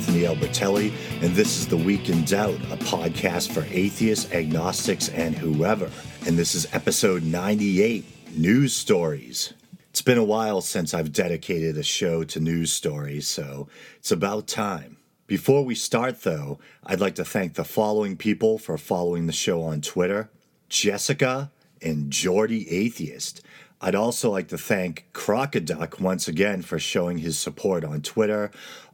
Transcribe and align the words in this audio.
Anthony 0.00 0.22
Albertelli, 0.22 0.94
and 1.20 1.34
this 1.34 1.58
is 1.58 1.68
The 1.68 1.76
Week 1.76 2.08
in 2.08 2.24
Doubt, 2.24 2.54
a 2.70 2.78
podcast 2.78 3.52
for 3.52 3.66
atheists, 3.70 4.32
agnostics, 4.32 5.10
and 5.10 5.34
whoever. 5.34 5.90
And 6.26 6.38
this 6.38 6.54
is 6.54 6.66
episode 6.72 7.22
98 7.22 8.06
News 8.34 8.72
Stories. 8.72 9.52
It's 9.90 10.00
been 10.00 10.16
a 10.16 10.24
while 10.24 10.62
since 10.62 10.94
I've 10.94 11.12
dedicated 11.12 11.76
a 11.76 11.82
show 11.82 12.24
to 12.24 12.40
news 12.40 12.72
stories, 12.72 13.28
so 13.28 13.68
it's 13.98 14.10
about 14.10 14.46
time. 14.46 14.96
Before 15.26 15.66
we 15.66 15.74
start, 15.74 16.22
though, 16.22 16.58
I'd 16.82 17.02
like 17.02 17.16
to 17.16 17.24
thank 17.24 17.52
the 17.52 17.64
following 17.64 18.16
people 18.16 18.56
for 18.56 18.78
following 18.78 19.26
the 19.26 19.34
show 19.34 19.60
on 19.60 19.82
Twitter 19.82 20.30
Jessica 20.70 21.52
and 21.82 22.10
Jordy 22.10 22.70
Atheist. 22.70 23.42
I'd 23.82 23.94
also 23.94 24.30
like 24.30 24.48
to 24.48 24.58
thank 24.58 25.06
Crocoduck 25.12 26.00
once 26.00 26.28
again 26.28 26.60
for 26.62 26.78
showing 26.78 27.18
his 27.18 27.38
support 27.38 27.82
on 27.84 28.02
Twitter. 28.02 28.50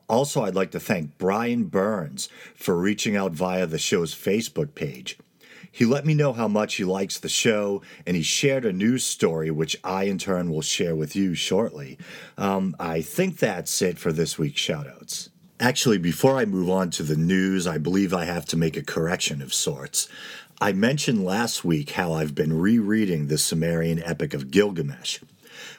Also, 0.08 0.44
I'd 0.44 0.54
like 0.54 0.70
to 0.70 0.80
thank 0.80 1.18
Brian 1.18 1.64
Burns 1.64 2.28
for 2.54 2.76
reaching 2.76 3.16
out 3.16 3.32
via 3.32 3.66
the 3.66 3.78
show's 3.78 4.14
Facebook 4.14 4.74
page. 4.74 5.18
He 5.70 5.84
let 5.84 6.06
me 6.06 6.14
know 6.14 6.32
how 6.32 6.48
much 6.48 6.76
he 6.76 6.84
likes 6.84 7.18
the 7.18 7.28
show, 7.28 7.82
and 8.06 8.16
he 8.16 8.22
shared 8.22 8.64
a 8.64 8.72
news 8.72 9.04
story, 9.04 9.50
which 9.50 9.76
I 9.84 10.04
in 10.04 10.16
turn 10.16 10.50
will 10.50 10.62
share 10.62 10.96
with 10.96 11.14
you 11.14 11.34
shortly. 11.34 11.98
Um, 12.38 12.74
I 12.80 13.02
think 13.02 13.38
that's 13.38 13.82
it 13.82 13.98
for 13.98 14.10
this 14.10 14.38
week's 14.38 14.62
shoutouts. 14.62 15.28
Actually, 15.60 15.98
before 15.98 16.36
I 16.36 16.44
move 16.46 16.70
on 16.70 16.90
to 16.92 17.02
the 17.02 17.16
news, 17.16 17.66
I 17.66 17.76
believe 17.76 18.14
I 18.14 18.24
have 18.24 18.46
to 18.46 18.56
make 18.56 18.76
a 18.76 18.82
correction 18.82 19.42
of 19.42 19.52
sorts. 19.52 20.08
I 20.60 20.72
mentioned 20.72 21.24
last 21.24 21.64
week 21.64 21.90
how 21.90 22.14
I've 22.14 22.34
been 22.34 22.58
rereading 22.58 23.26
the 23.26 23.36
Sumerian 23.36 24.02
Epic 24.02 24.32
of 24.32 24.50
Gilgamesh. 24.50 25.20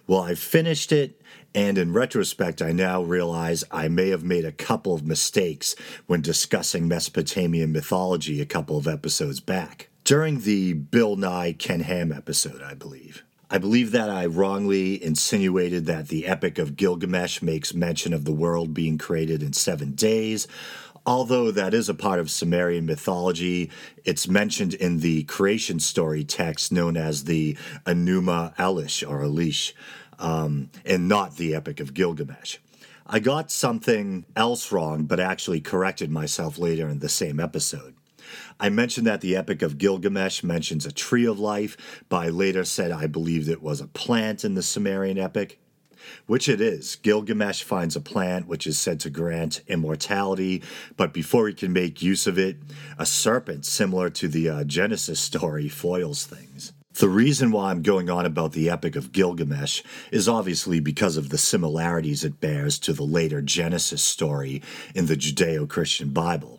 Well, 0.06 0.22
I've 0.22 0.38
finished 0.38 0.92
it, 0.92 1.20
and 1.54 1.78
in 1.78 1.94
retrospect, 1.94 2.62
I 2.62 2.72
now 2.72 3.02
realize 3.02 3.64
I 3.72 3.88
may 3.88 4.10
have 4.10 4.24
made 4.24 4.46
a 4.46 4.52
couple 4.52 4.94
of 4.94 5.06
mistakes 5.06 5.76
when 6.06 6.22
discussing 6.22 6.88
Mesopotamian 6.88 7.72
mythology 7.72 8.42
a 8.42 8.46
couple 8.46 8.78
of 8.78 8.88
episodes 8.88 9.40
back. 9.40 9.90
During 10.04 10.42
the 10.42 10.74
Bill 10.74 11.16
Nye 11.16 11.54
Ken 11.54 11.82
Ham 11.82 12.12
episode, 12.12 12.62
I 12.62 12.74
believe. 12.74 13.24
I 13.50 13.58
believe 13.58 13.92
that 13.92 14.10
I 14.10 14.26
wrongly 14.26 15.02
insinuated 15.02 15.86
that 15.86 16.10
the 16.10 16.28
Epic 16.28 16.60
of 16.60 16.76
Gilgamesh 16.76 17.42
makes 17.42 17.74
mention 17.74 18.14
of 18.14 18.26
the 18.26 18.34
world 18.34 18.74
being 18.74 18.98
created 18.98 19.42
in 19.42 19.54
seven 19.54 19.94
days, 19.94 20.48
although 21.06 21.50
that 21.52 21.74
is 21.74 21.88
a 21.88 21.94
part 21.94 22.20
of 22.20 22.30
Sumerian 22.30 22.86
mythology, 22.86 23.72
it's 24.04 24.28
mentioned 24.28 24.74
in 24.74 25.00
the 25.00 25.24
creation 25.24 25.80
story 25.80 26.26
text 26.26 26.74
known 26.74 26.98
as 26.98 27.24
the 27.24 27.58
Enuma 27.86 28.54
Elish 28.58 29.10
or 29.10 29.22
Elish, 29.22 29.72
um, 30.20 30.70
and 30.86 31.08
not 31.08 31.36
the 31.36 31.56
Epic 31.56 31.80
of 31.80 31.94
Gilgamesh. 31.94 32.58
I 33.06 33.20
got 33.20 33.52
something 33.52 34.26
else 34.36 34.72
wrong, 34.72 35.06
but 35.06 35.20
actually 35.20 35.62
corrected 35.62 36.12
myself 36.12 36.58
later 36.58 36.90
in 36.90 37.00
the 37.00 37.10
same 37.10 37.40
episode. 37.40 37.96
I 38.60 38.70
mentioned 38.70 39.08
that 39.08 39.22
the 39.22 39.36
Epic 39.36 39.62
of 39.62 39.78
Gilgamesh 39.78 40.44
mentions 40.44 40.86
a 40.86 40.92
tree 40.92 41.26
of 41.26 41.40
life, 41.40 41.78
but 42.10 42.18
I 42.18 42.30
later 42.30 42.66
said 42.66 42.92
I 42.92 43.08
believed 43.08 43.48
it 43.48 43.62
was 43.62 43.80
a 43.80 43.88
plant 43.88 44.44
in 44.44 44.56
the 44.56 44.64
Sumerian 44.64 45.18
epic 45.18 45.60
which 46.26 46.50
it 46.50 46.62
is. 46.62 46.96
Gilgamesh 46.98 47.64
finds 47.64 47.96
a 47.96 48.02
plant 48.02 48.48
which 48.48 48.68
is 48.68 48.80
said 48.80 49.00
to 49.02 49.10
grant 49.10 49.62
immortality, 49.68 50.64
but 50.96 51.14
before 51.14 51.48
he 51.48 51.54
can 51.54 51.74
make 51.74 52.02
use 52.02 52.28
of 52.28 52.38
it, 52.38 52.58
a 52.98 53.06
serpent 53.06 53.66
similar 53.66 54.10
to 54.12 54.28
the 54.28 54.50
uh, 54.50 54.64
Genesis 54.64 55.20
story 55.20 55.68
foils 55.68 56.26
things. 56.26 56.74
The 56.98 57.10
reason 57.10 57.52
why 57.52 57.70
I'm 57.70 57.84
going 57.84 58.10
on 58.10 58.26
about 58.26 58.54
the 58.54 58.72
Epic 58.72 58.96
of 58.96 59.12
Gilgamesh 59.12 59.84
is 60.12 60.28
obviously 60.28 60.80
because 60.80 61.16
of 61.16 61.30
the 61.30 61.38
similarities 61.38 62.24
it 62.24 62.42
bears 62.42 62.80
to 62.80 62.92
the 62.92 63.04
later 63.04 63.40
Genesis 63.40 64.02
story 64.02 64.64
in 64.96 65.06
the 65.06 65.16
Judeo 65.16 65.70
Christian 65.70 66.10
Bible. 66.10 66.57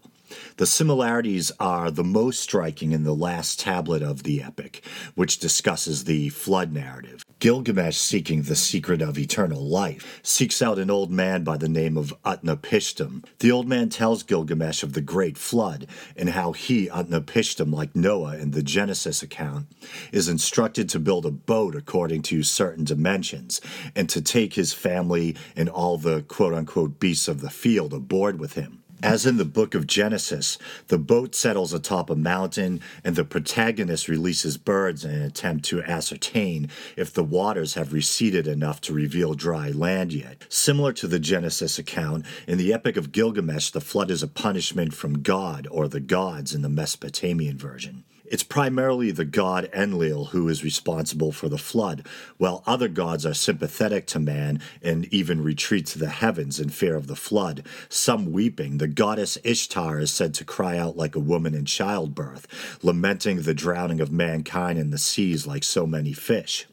The 0.59 0.67
similarities 0.67 1.53
are 1.61 1.89
the 1.89 2.03
most 2.03 2.41
striking 2.41 2.91
in 2.91 3.05
the 3.05 3.15
last 3.15 3.61
tablet 3.61 4.03
of 4.03 4.25
the 4.25 4.43
epic, 4.43 4.83
which 5.15 5.39
discusses 5.39 6.03
the 6.03 6.31
flood 6.31 6.73
narrative. 6.73 7.25
Gilgamesh, 7.39 7.97
seeking 7.97 8.43
the 8.43 8.57
secret 8.57 9.01
of 9.01 9.17
eternal 9.17 9.65
life, 9.65 10.19
seeks 10.25 10.61
out 10.61 10.81
an 10.81 10.91
old 10.91 11.13
man 11.13 11.45
by 11.45 11.59
the 11.59 11.69
name 11.69 11.97
of 11.97 12.13
Utnapishtim. 12.25 13.25
The 13.39 13.53
old 13.53 13.69
man 13.69 13.89
tells 13.89 14.25
Gilgamesh 14.25 14.83
of 14.83 14.95
the 14.95 15.01
great 15.01 15.39
flood 15.39 15.87
and 16.17 16.31
how 16.31 16.51
he, 16.51 16.89
Utnapishtim, 16.89 17.73
like 17.73 17.95
Noah 17.95 18.37
in 18.37 18.51
the 18.51 18.65
Genesis 18.65 19.23
account, 19.23 19.69
is 20.11 20.29
instructed 20.29 20.89
to 20.89 20.99
build 20.99 21.25
a 21.25 21.31
boat 21.31 21.77
according 21.77 22.23
to 22.23 22.43
certain 22.43 22.83
dimensions 22.83 23.61
and 23.95 24.11
to 24.11 24.21
take 24.21 24.55
his 24.55 24.73
family 24.73 25.37
and 25.55 25.69
all 25.69 25.99
the 25.99 26.23
quote 26.23 26.53
unquote 26.53 26.99
beasts 26.99 27.29
of 27.29 27.43
the 27.43 27.51
field 27.51 27.95
aboard 27.95 28.41
with 28.41 28.55
him. 28.55 28.83
As 29.03 29.27
in 29.27 29.37
the 29.37 29.45
book 29.45 29.77
of 29.77 29.87
Genesis, 29.87 30.59
the 30.89 30.99
boat 30.99 31.35
settles 31.35 31.73
atop 31.73 32.11
a 32.11 32.17
mountain 32.17 32.81
and 33.05 33.15
the 33.15 33.25
protagonist 33.25 34.09
releases 34.09 34.59
birds 34.59 35.05
in 35.05 35.13
an 35.13 35.23
attempt 35.23 35.65
to 35.67 35.83
ascertain 35.83 36.69
if 36.97 37.15
the 37.15 37.23
waters 37.23 37.75
have 37.75 37.93
receded 37.93 38.49
enough 38.49 38.81
to 38.83 38.93
reveal 38.93 39.35
dry 39.35 39.71
land 39.71 40.13
yet. 40.13 40.45
Similar 40.49 40.93
to 40.95 41.07
the 41.07 41.21
Genesis 41.21 41.79
account, 41.79 42.27
in 42.49 42.59
the 42.59 42.73
Epic 42.73 42.97
of 42.97 43.13
Gilgamesh, 43.13 43.71
the 43.71 43.81
flood 43.81 44.11
is 44.11 44.25
a 44.25 44.29
punishment 44.29 44.93
from 44.93 45.23
God 45.23 45.69
or 45.71 45.87
the 45.87 46.01
gods 46.01 46.53
in 46.53 46.63
the 46.63 46.69
Mesopotamian 46.69 47.57
version. 47.57 48.03
It's 48.31 48.43
primarily 48.43 49.11
the 49.11 49.25
god 49.25 49.71
Enlil 49.73 50.27
who 50.27 50.49
is 50.51 50.63
responsible 50.63 51.33
for 51.33 51.49
the 51.49 51.57
flood, 51.57 52.07
while 52.37 52.63
other 52.67 52.89
gods 52.89 53.25
are 53.25 53.33
sympathetic 53.33 54.07
to 54.09 54.19
man 54.19 54.61
and 54.83 55.07
even 55.07 55.43
retreat 55.43 55.87
to 55.87 55.99
the 55.99 56.11
heavens 56.11 56.61
in 56.61 56.69
fear 56.69 56.95
of 56.95 57.07
the 57.07 57.17
flood. 57.17 57.65
Some 57.89 58.31
weeping, 58.31 58.79
the 58.79 58.89
goddess 58.89 59.39
Ishtar 59.45 59.99
is 59.99 60.11
said 60.11 60.35
to 60.35 60.45
cry 60.45 60.77
out 60.77 60.97
like 60.97 61.17
a 61.17 61.21
woman 61.21 61.55
in 61.55 61.65
childbirth, 61.65 62.47
lamenting 62.83 63.43
the 63.43 63.55
drowning 63.55 64.01
of 64.01 64.13
mankind 64.13 64.79
in 64.79 64.91
the 64.91 64.99
seas 64.99 65.47
like 65.47 65.65
so 65.65 65.87
many 65.87 66.13
fish. 66.13 66.67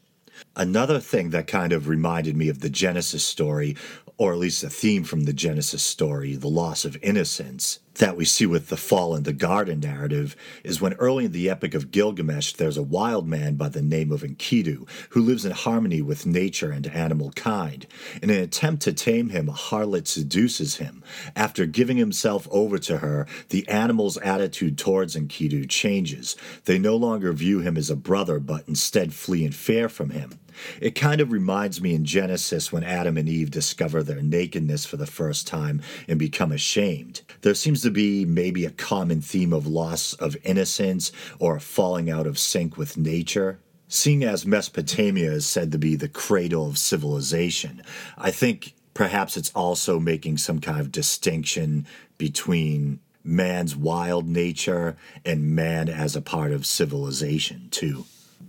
Another 0.54 1.00
thing 1.00 1.30
that 1.30 1.46
kind 1.46 1.72
of 1.72 1.88
reminded 1.88 2.36
me 2.36 2.50
of 2.50 2.60
the 2.60 2.68
Genesis 2.68 3.24
story, 3.24 3.76
or 4.18 4.34
at 4.34 4.38
least 4.38 4.62
a 4.62 4.68
theme 4.68 5.04
from 5.04 5.24
the 5.24 5.32
Genesis 5.32 5.82
story, 5.82 6.36
the 6.36 6.48
loss 6.48 6.84
of 6.84 6.98
innocence, 7.02 7.78
that 7.98 8.16
we 8.16 8.24
see 8.24 8.46
with 8.46 8.68
the 8.68 8.76
fall 8.76 9.14
in 9.14 9.22
the 9.22 9.32
garden 9.32 9.80
narrative 9.80 10.36
is 10.62 10.80
when 10.80 10.94
early 10.94 11.26
in 11.26 11.32
the 11.32 11.48
Epic 11.48 11.74
of 11.74 11.90
Gilgamesh, 11.90 12.52
there's 12.54 12.76
a 12.76 12.82
wild 12.82 13.26
man 13.26 13.54
by 13.54 13.68
the 13.68 13.82
name 13.82 14.12
of 14.12 14.22
Enkidu 14.22 14.86
who 15.10 15.20
lives 15.20 15.44
in 15.44 15.52
harmony 15.52 16.02
with 16.02 16.26
nature 16.26 16.70
and 16.70 16.86
animal 16.88 17.32
kind. 17.32 17.86
In 18.22 18.30
an 18.30 18.40
attempt 18.40 18.82
to 18.82 18.92
tame 18.92 19.30
him, 19.30 19.48
a 19.48 19.52
harlot 19.52 20.06
seduces 20.06 20.76
him. 20.76 21.02
After 21.34 21.66
giving 21.66 21.96
himself 21.96 22.46
over 22.50 22.78
to 22.78 22.98
her, 22.98 23.26
the 23.48 23.66
animal's 23.68 24.18
attitude 24.18 24.78
towards 24.78 25.16
Enkidu 25.16 25.68
changes. 25.68 26.36
They 26.64 26.78
no 26.78 26.96
longer 26.96 27.32
view 27.32 27.60
him 27.60 27.76
as 27.76 27.90
a 27.90 27.96
brother, 27.96 28.38
but 28.38 28.68
instead 28.68 29.14
flee 29.14 29.44
in 29.44 29.52
fear 29.52 29.88
from 29.88 30.10
him. 30.10 30.38
It 30.80 30.94
kind 30.94 31.20
of 31.20 31.32
reminds 31.32 31.80
me 31.80 31.94
in 31.94 32.04
Genesis 32.04 32.72
when 32.72 32.84
Adam 32.84 33.16
and 33.16 33.28
Eve 33.28 33.50
discover 33.50 34.02
their 34.02 34.22
nakedness 34.22 34.84
for 34.84 34.96
the 34.96 35.06
first 35.06 35.46
time 35.46 35.82
and 36.08 36.18
become 36.18 36.52
ashamed. 36.52 37.22
There 37.42 37.54
seems 37.54 37.82
to 37.86 37.90
be 37.92 38.24
maybe 38.24 38.64
a 38.64 38.70
common 38.70 39.20
theme 39.20 39.52
of 39.52 39.66
loss 39.66 40.12
of 40.14 40.36
innocence 40.42 41.12
or 41.38 41.60
falling 41.60 42.10
out 42.10 42.26
of 42.26 42.36
sync 42.36 42.76
with 42.76 42.96
nature. 42.96 43.60
Seeing 43.86 44.24
as 44.24 44.44
Mesopotamia 44.44 45.30
is 45.30 45.46
said 45.46 45.70
to 45.70 45.78
be 45.78 45.94
the 45.94 46.08
cradle 46.08 46.66
of 46.66 46.78
civilization, 46.78 47.84
I 48.18 48.32
think 48.32 48.74
perhaps 48.92 49.36
it's 49.36 49.52
also 49.54 50.00
making 50.00 50.38
some 50.38 50.58
kind 50.58 50.80
of 50.80 50.90
distinction 50.90 51.86
between 52.18 52.98
man's 53.22 53.76
wild 53.76 54.26
nature 54.26 54.96
and 55.24 55.54
man 55.54 55.88
as 55.88 56.16
a 56.16 56.20
part 56.20 56.50
of 56.50 56.66
civilization, 56.66 57.68
too. 57.70 58.04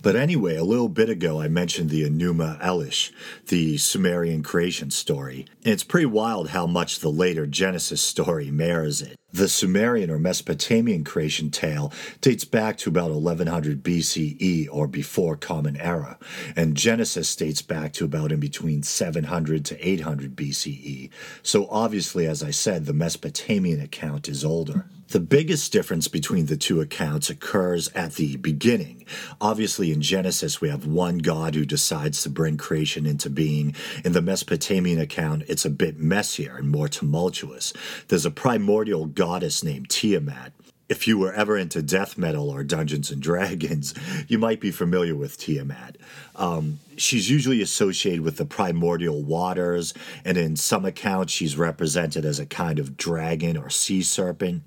But 0.07 0.16
anyway, 0.16 0.56
a 0.56 0.63
little 0.63 0.88
bit 0.88 1.09
ago 1.09 1.41
I 1.41 1.50
mentioned 1.50 1.90
the 1.90 2.09
Enuma 2.09 2.57
Elish, 2.62 3.12
the 3.47 3.78
Sumerian 3.78 4.42
creation 4.42 4.89
story, 4.89 5.45
and 5.65 5.74
it's 5.74 5.83
pretty 5.83 6.06
wild 6.06 6.51
how 6.51 6.65
much 6.65 7.00
the 7.00 7.12
later 7.12 7.45
Genesis 7.45 8.01
story 8.01 8.50
mirrors 8.50 9.01
it. 9.01 9.18
The 9.33 9.50
Sumerian 9.50 10.09
or 10.09 10.18
Mesopotamian 10.18 11.04
creation 11.04 11.51
tale 11.51 11.92
dates 12.21 12.45
back 12.45 12.77
to 12.77 12.89
about 12.89 13.12
1100 13.12 13.83
BCE 13.83 14.69
or 14.71 14.88
before 14.88 15.36
Common 15.36 15.75
Era, 15.75 16.18
and 16.56 16.77
Genesis 16.77 17.36
dates 17.36 17.62
back 17.62 17.92
to 17.92 18.06
about 18.06 18.31
in 18.31 18.39
between 18.39 18.83
700 18.83 19.65
to 19.65 19.89
800 19.89 20.38
BCE. 20.38 21.10
So 21.44 21.68
obviously, 21.69 22.25
as 22.25 22.42
I 22.42 22.51
said, 22.51 22.86
the 22.86 22.94
Mesopotamian 22.94 23.81
account 23.81 24.30
is 24.30 24.45
older. 24.45 24.86
The 25.09 25.19
biggest 25.21 25.71
difference 25.71 26.09
between 26.09 26.48
the 26.48 26.57
two 26.57 26.81
accounts 26.81 27.30
occurs 27.30 27.88
at 27.89 28.15
the 28.15 28.36
beginning. 28.36 29.06
Obviously, 29.39 29.94
in 29.94 30.01
Genesis, 30.01 30.59
we 30.59 30.68
have 30.68 30.86
one 30.86 31.19
God 31.19 31.56
who 31.56 31.65
decides 31.65 32.21
to 32.24 32.30
bring 32.30 32.57
creation 32.57 33.06
into 33.06 33.30
being. 33.30 33.74
In 34.04 34.12
the 34.12 34.21
Mesopotamian 34.21 35.00
account, 35.00 35.44
it's 35.48 35.63
a 35.63 35.69
bit 35.69 35.98
messier 35.98 36.57
and 36.57 36.69
more 36.69 36.89
tumultuous. 36.89 37.71
There's 38.09 38.25
a 38.25 38.31
primordial 38.31 39.06
goddess 39.06 39.63
named 39.63 39.89
Tiamat. 39.89 40.51
If 40.89 41.07
you 41.07 41.18
were 41.18 41.34
ever 41.34 41.57
into 41.57 41.81
death 41.81 42.18
metal 42.18 42.50
or 42.50 42.63
Dungeons 42.63 43.12
and 43.12 43.22
Dragons, 43.22 43.94
you 44.28 44.38
might 44.39 44.62
be 44.62 44.72
familiar 44.72 45.16
with 45.16 45.38
Tiamat. 45.38 45.98
Um, 46.36 46.80
she's 46.95 47.30
usually 47.30 47.62
associated 47.62 48.22
with 48.22 48.38
the 48.38 48.45
primordial 48.45 49.22
waters, 49.22 49.94
and 50.24 50.38
in 50.38 50.56
some 50.56 50.86
accounts, 50.86 51.34
she's 51.34 51.57
represented 51.57 52.25
as 52.25 52.39
a 52.39 52.45
kind 52.45 52.80
of 52.80 52.95
dragon 52.95 53.57
or 53.57 53.69
sea 53.69 54.01
serpent. 54.01 54.63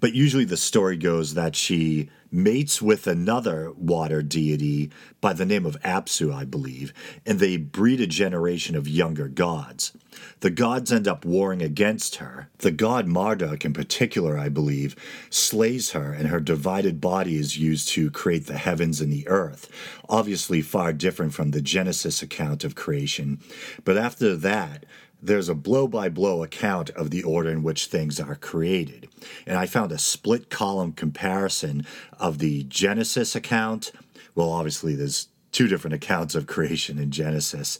But 0.00 0.14
usually, 0.14 0.44
the 0.44 0.56
story 0.56 0.96
goes 0.96 1.34
that 1.34 1.54
she 1.54 2.10
mates 2.32 2.80
with 2.80 3.06
another 3.06 3.72
water 3.72 4.22
deity 4.22 4.90
by 5.20 5.32
the 5.32 5.46
name 5.46 5.66
of 5.66 5.80
Apsu, 5.82 6.32
I 6.32 6.44
believe, 6.44 6.92
and 7.26 7.38
they 7.38 7.56
breed 7.56 8.00
a 8.00 8.06
generation 8.06 8.76
of 8.76 8.88
younger 8.88 9.28
gods. 9.28 9.92
The 10.40 10.50
gods 10.50 10.92
end 10.92 11.06
up 11.06 11.24
warring 11.24 11.62
against 11.62 12.16
her. 12.16 12.48
The 12.58 12.70
god 12.70 13.06
Marduk, 13.06 13.64
in 13.64 13.72
particular, 13.72 14.38
I 14.38 14.48
believe, 14.48 14.96
slays 15.28 15.90
her, 15.90 16.12
and 16.12 16.28
her 16.28 16.40
divided 16.40 17.00
body 17.00 17.36
is 17.36 17.58
used 17.58 17.88
to 17.90 18.10
create 18.10 18.46
the 18.46 18.58
heavens 18.58 19.00
and 19.00 19.12
the 19.12 19.28
earth. 19.28 19.68
Obviously, 20.08 20.62
far 20.62 20.92
different 20.92 21.34
from 21.34 21.50
the 21.50 21.60
Genesis 21.60 22.22
account 22.22 22.64
of 22.64 22.74
creation. 22.74 23.40
But 23.84 23.96
after 23.96 24.34
that, 24.36 24.86
there's 25.22 25.48
a 25.48 25.54
blow 25.54 25.86
by 25.86 26.08
blow 26.08 26.42
account 26.42 26.90
of 26.90 27.10
the 27.10 27.22
order 27.22 27.50
in 27.50 27.62
which 27.62 27.86
things 27.86 28.18
are 28.18 28.36
created. 28.36 29.08
And 29.46 29.58
I 29.58 29.66
found 29.66 29.92
a 29.92 29.98
split 29.98 30.48
column 30.48 30.92
comparison 30.92 31.86
of 32.18 32.38
the 32.38 32.64
Genesis 32.64 33.34
account. 33.34 33.92
Well, 34.34 34.50
obviously, 34.50 34.94
there's 34.94 35.28
two 35.52 35.68
different 35.68 35.94
accounts 35.94 36.34
of 36.34 36.46
creation 36.46 36.98
in 36.98 37.10
Genesis. 37.10 37.78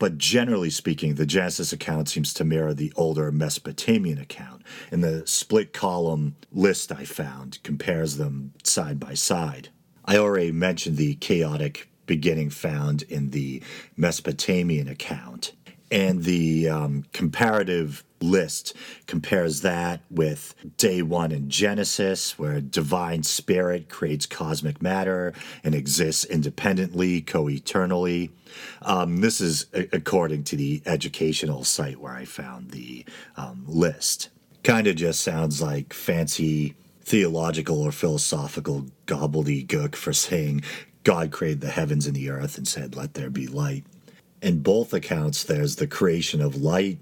But 0.00 0.16
generally 0.16 0.70
speaking, 0.70 1.16
the 1.16 1.26
Genesis 1.26 1.74
account 1.74 2.08
seems 2.08 2.32
to 2.34 2.44
mirror 2.44 2.72
the 2.72 2.90
older 2.96 3.30
Mesopotamian 3.30 4.18
account. 4.18 4.62
And 4.90 5.04
the 5.04 5.24
split 5.26 5.74
column 5.74 6.36
list 6.50 6.90
I 6.90 7.04
found 7.04 7.62
compares 7.62 8.16
them 8.16 8.54
side 8.64 8.98
by 8.98 9.12
side. 9.12 9.68
I 10.06 10.16
already 10.16 10.52
mentioned 10.52 10.96
the 10.96 11.16
chaotic 11.16 11.90
beginning 12.06 12.48
found 12.48 13.02
in 13.02 13.30
the 13.30 13.62
Mesopotamian 13.94 14.88
account 14.88 15.52
and 15.90 16.24
the 16.24 16.68
um, 16.68 17.04
comparative 17.12 18.04
list 18.20 18.74
compares 19.06 19.62
that 19.62 20.00
with 20.10 20.54
day 20.76 21.02
one 21.02 21.32
in 21.32 21.48
Genesis, 21.48 22.38
where 22.38 22.60
divine 22.60 23.22
spirit 23.22 23.88
creates 23.88 24.26
cosmic 24.26 24.82
matter 24.82 25.32
and 25.64 25.74
exists 25.74 26.24
independently, 26.24 27.20
co 27.20 27.48
eternally. 27.48 28.30
Um, 28.82 29.18
this 29.18 29.40
is 29.40 29.66
according 29.72 30.44
to 30.44 30.56
the 30.56 30.82
educational 30.86 31.64
site 31.64 32.00
where 32.00 32.14
I 32.14 32.24
found 32.24 32.70
the 32.70 33.04
um, 33.36 33.64
list. 33.66 34.28
Kind 34.62 34.86
of 34.86 34.96
just 34.96 35.22
sounds 35.22 35.62
like 35.62 35.94
fancy 35.94 36.74
theological 37.02 37.80
or 37.80 37.92
philosophical 37.92 38.86
gobbledygook 39.06 39.96
for 39.96 40.12
saying 40.12 40.62
God 41.02 41.30
created 41.32 41.62
the 41.62 41.70
heavens 41.70 42.06
and 42.06 42.14
the 42.14 42.30
earth 42.30 42.58
and 42.58 42.68
said, 42.68 42.94
Let 42.94 43.14
there 43.14 43.30
be 43.30 43.46
light 43.46 43.84
in 44.42 44.60
both 44.60 44.92
accounts, 44.92 45.44
there's 45.44 45.76
the 45.76 45.86
creation 45.86 46.40
of 46.40 46.60
light, 46.60 46.98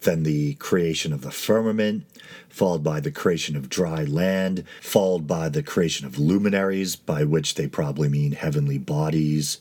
then 0.00 0.22
the 0.22 0.54
creation 0.54 1.12
of 1.12 1.20
the 1.20 1.30
firmament, 1.30 2.04
followed 2.48 2.82
by 2.82 3.00
the 3.00 3.10
creation 3.10 3.56
of 3.56 3.68
dry 3.68 4.04
land, 4.04 4.64
followed 4.80 5.26
by 5.26 5.48
the 5.48 5.62
creation 5.62 6.06
of 6.06 6.18
luminaries, 6.18 6.96
by 6.96 7.24
which 7.24 7.54
they 7.54 7.66
probably 7.66 8.08
mean 8.08 8.32
heavenly 8.32 8.78
bodies, 8.78 9.58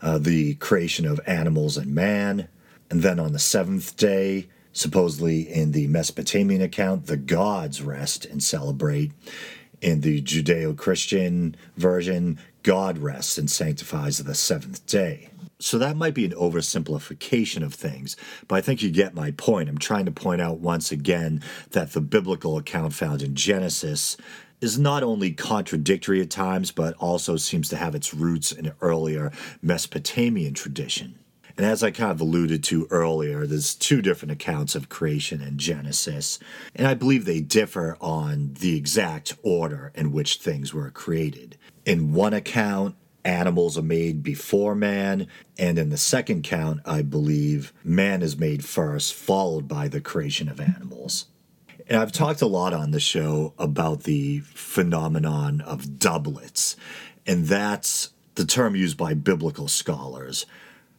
uh, 0.00 0.18
the 0.18 0.54
creation 0.54 1.06
of 1.06 1.20
animals 1.26 1.76
and 1.76 1.94
man, 1.94 2.48
and 2.90 3.02
then 3.02 3.20
on 3.20 3.32
the 3.32 3.38
seventh 3.38 3.96
day, 3.96 4.48
supposedly 4.72 5.40
in 5.42 5.72
the 5.72 5.86
Mesopotamian 5.88 6.62
account, 6.62 7.06
the 7.06 7.16
gods 7.16 7.82
rest 7.82 8.24
and 8.24 8.42
celebrate. 8.42 9.12
In 9.82 10.00
the 10.00 10.22
Judeo 10.22 10.74
Christian 10.74 11.54
version, 11.76 12.38
God 12.62 12.98
rests 12.98 13.36
and 13.36 13.50
sanctifies 13.50 14.18
the 14.18 14.34
seventh 14.34 14.86
day 14.86 15.28
so 15.58 15.78
that 15.78 15.96
might 15.96 16.14
be 16.14 16.24
an 16.24 16.32
oversimplification 16.32 17.62
of 17.62 17.74
things, 17.74 18.16
but 18.46 18.56
I 18.56 18.60
think 18.60 18.82
you 18.82 18.90
get 18.90 19.14
my 19.14 19.30
point. 19.30 19.68
I'm 19.68 19.78
trying 19.78 20.04
to 20.04 20.12
point 20.12 20.40
out 20.40 20.60
once 20.60 20.92
again 20.92 21.42
that 21.70 21.92
the 21.92 22.00
biblical 22.00 22.58
account 22.58 22.92
found 22.92 23.22
in 23.22 23.34
Genesis 23.34 24.16
is 24.60 24.78
not 24.78 25.02
only 25.02 25.32
contradictory 25.32 26.20
at 26.20 26.30
times, 26.30 26.70
but 26.70 26.94
also 26.96 27.36
seems 27.36 27.68
to 27.68 27.76
have 27.76 27.94
its 27.94 28.14
roots 28.14 28.52
in 28.52 28.66
an 28.66 28.74
earlier 28.80 29.32
Mesopotamian 29.62 30.54
tradition. 30.54 31.18
And 31.56 31.64
as 31.64 31.82
I 31.82 31.90
kind 31.90 32.10
of 32.10 32.20
alluded 32.20 32.62
to 32.64 32.86
earlier, 32.90 33.46
there's 33.46 33.74
two 33.74 34.02
different 34.02 34.32
accounts 34.32 34.74
of 34.74 34.90
creation 34.90 35.40
in 35.40 35.56
Genesis, 35.56 36.38
and 36.74 36.86
I 36.86 36.92
believe 36.92 37.24
they 37.24 37.40
differ 37.40 37.96
on 37.98 38.52
the 38.60 38.76
exact 38.76 39.34
order 39.42 39.90
in 39.94 40.12
which 40.12 40.36
things 40.36 40.74
were 40.74 40.90
created. 40.90 41.56
In 41.86 42.12
one 42.12 42.34
account, 42.34 42.96
animals 43.26 43.76
are 43.76 43.82
made 43.82 44.22
before 44.22 44.74
man. 44.74 45.26
And 45.58 45.78
in 45.78 45.90
the 45.90 45.98
second 45.98 46.44
count, 46.44 46.80
I 46.86 47.02
believe 47.02 47.72
man 47.84 48.22
is 48.22 48.38
made 48.38 48.64
first, 48.64 49.12
followed 49.12 49.68
by 49.68 49.88
the 49.88 50.00
creation 50.00 50.48
of 50.48 50.60
animals. 50.60 51.26
And 51.88 51.98
I've 51.98 52.12
talked 52.12 52.42
a 52.42 52.46
lot 52.46 52.72
on 52.72 52.90
the 52.90 53.00
show 53.00 53.52
about 53.58 54.04
the 54.04 54.40
phenomenon 54.40 55.60
of 55.60 55.98
doublets, 55.98 56.76
and 57.26 57.46
that's 57.46 58.10
the 58.34 58.44
term 58.44 58.74
used 58.74 58.96
by 58.96 59.14
biblical 59.14 59.68
scholars 59.68 60.46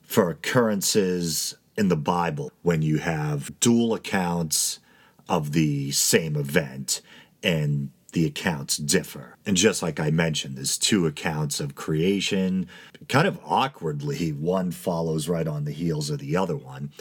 for 0.01 0.29
occurrences 0.29 1.55
in 1.77 1.89
the 1.89 1.97
Bible 1.97 2.51
when 2.61 2.81
you 2.81 2.97
have 2.99 3.59
dual 3.59 3.93
accounts 3.93 4.79
of 5.27 5.51
the 5.51 5.91
same 5.91 6.35
event 6.37 7.01
and 7.43 7.91
the 8.17 8.25
accounts 8.25 8.77
differ. 8.77 9.37
And 9.45 9.55
just 9.55 9.83
like 9.83 9.99
I 9.99 10.09
mentioned, 10.09 10.57
there's 10.57 10.75
two 10.75 11.05
accounts 11.05 11.59
of 11.59 11.75
creation. 11.75 12.67
Kind 13.07 13.27
of 13.27 13.39
awkwardly, 13.45 14.29
one 14.29 14.71
follows 14.71 15.29
right 15.29 15.47
on 15.47 15.65
the 15.65 15.71
heels 15.71 16.09
of 16.09 16.17
the 16.17 16.35
other 16.35 16.57
one. 16.57 16.91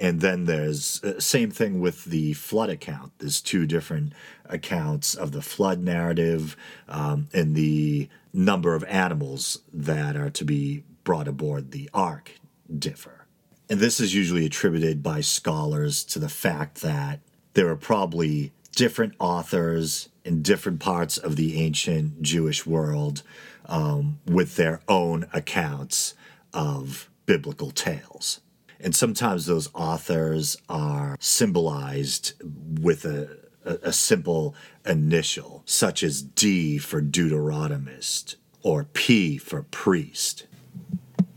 And 0.00 0.20
then 0.20 0.46
there's 0.46 1.00
uh, 1.04 1.20
same 1.20 1.52
thing 1.52 1.80
with 1.80 2.06
the 2.06 2.32
flood 2.32 2.70
account. 2.70 3.12
There's 3.18 3.40
two 3.40 3.66
different 3.66 4.14
accounts 4.46 5.14
of 5.14 5.30
the 5.30 5.42
flood 5.42 5.78
narrative 5.78 6.56
um, 6.88 7.28
and 7.32 7.54
the 7.54 8.08
number 8.32 8.74
of 8.74 8.82
animals 8.84 9.60
that 9.72 10.16
are 10.16 10.30
to 10.30 10.44
be 10.44 10.82
brought 11.04 11.28
aboard 11.28 11.70
the 11.70 11.88
ark 11.94 12.32
differ. 12.76 13.26
And 13.70 13.78
this 13.78 14.00
is 14.00 14.12
usually 14.12 14.44
attributed 14.44 15.04
by 15.04 15.20
scholars 15.20 16.02
to 16.06 16.18
the 16.18 16.28
fact 16.28 16.80
that 16.80 17.20
there 17.52 17.68
are 17.68 17.76
probably 17.76 18.52
different 18.74 19.14
authors 19.20 20.08
in 20.24 20.42
different 20.42 20.80
parts 20.80 21.18
of 21.18 21.36
the 21.36 21.60
ancient 21.60 22.22
Jewish 22.22 22.66
world 22.66 23.22
um, 23.66 24.18
with 24.26 24.56
their 24.56 24.80
own 24.88 25.26
accounts 25.32 26.14
of 26.52 27.10
biblical 27.26 27.70
tales. 27.70 28.40
And 28.80 28.94
sometimes 28.94 29.46
those 29.46 29.70
authors 29.74 30.56
are 30.68 31.16
symbolized 31.20 32.34
with 32.80 33.04
a, 33.04 33.38
a, 33.64 33.88
a 33.88 33.92
simple 33.92 34.54
initial, 34.84 35.62
such 35.64 36.02
as 36.02 36.22
D 36.22 36.78
for 36.78 37.00
Deuteronomist 37.00 38.36
or 38.62 38.84
P 38.84 39.38
for 39.38 39.62
priest. 39.62 40.46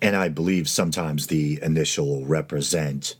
And 0.01 0.15
I 0.15 0.29
believe 0.29 0.69
sometimes 0.69 1.27
the 1.27 1.59
initial 1.61 2.07
will 2.07 2.25
represent 2.25 3.15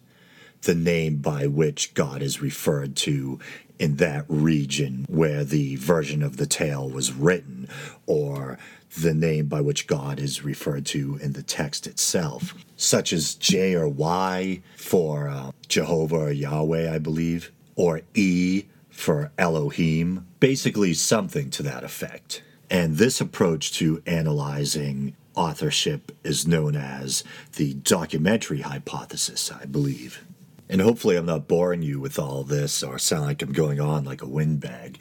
the 0.62 0.76
name 0.76 1.18
by 1.18 1.48
which 1.48 1.94
God 1.94 2.22
is 2.22 2.42
referred 2.42 2.96
to 2.98 3.40
in 3.80 3.98
that 3.98 4.26
region 4.28 5.06
where 5.10 5.44
the 5.44 5.76
version 5.76 6.24
of 6.24 6.38
the 6.38 6.46
tale 6.46 6.90
was 6.90 7.14
written, 7.14 7.70
or 8.06 8.58
the 9.00 9.14
name 9.14 9.48
by 9.48 9.62
which 9.62 9.88
God 9.88 10.20
is 10.20 10.44
referred 10.44 10.86
to 10.88 11.18
in 11.22 11.34
the 11.34 11.44
text 11.44 11.88
itself, 11.88 12.54
such 12.76 13.14
as 13.14 13.36
J 13.36 13.76
or 13.76 13.88
Y 13.88 14.62
for 14.76 15.28
uh, 15.28 15.52
Jehovah 15.68 16.16
or 16.16 16.32
Yahweh, 16.32 16.94
I 16.94 16.98
believe, 16.98 17.52
or 17.76 18.02
E 18.14 18.66
for 18.90 19.32
Elohim, 19.38 20.26
basically 20.40 20.94
something 20.94 21.50
to 21.52 21.64
that 21.64 21.84
effect. 21.84 22.42
And 22.70 22.98
this 22.98 23.22
approach 23.22 23.72
to 23.74 24.02
analyzing 24.06 25.16
authorship 25.36 26.12
is 26.24 26.48
known 26.48 26.76
as 26.76 27.24
the 27.56 27.76
documentary 27.76 28.62
hypothesis, 28.62 29.52
I 29.52 29.66
believe. 29.66 30.26
And 30.70 30.82
hopefully, 30.82 31.16
I'm 31.16 31.26
not 31.26 31.48
boring 31.48 31.82
you 31.82 32.00
with 32.00 32.20
all 32.20 32.44
this 32.44 32.84
or 32.84 33.00
sound 33.00 33.26
like 33.26 33.42
I'm 33.42 33.54
going 33.54 33.80
on 33.80 34.04
like 34.04 34.22
a 34.22 34.28
windbag. 34.28 35.00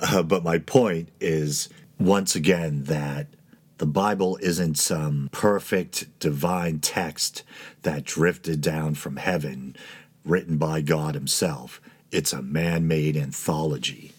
Uh, 0.00 0.22
but 0.22 0.44
my 0.44 0.58
point 0.58 1.08
is, 1.20 1.68
once 1.98 2.34
again, 2.34 2.84
that 2.84 3.28
the 3.78 3.86
Bible 3.86 4.38
isn't 4.40 4.78
some 4.78 5.28
perfect 5.32 6.06
divine 6.20 6.78
text 6.78 7.42
that 7.82 8.04
drifted 8.04 8.60
down 8.60 8.94
from 8.94 9.16
heaven, 9.16 9.74
written 10.24 10.56
by 10.56 10.80
God 10.80 11.14
Himself. 11.14 11.80
It's 12.12 12.32
a 12.32 12.42
man 12.42 12.86
made 12.86 13.16
anthology. 13.16 14.12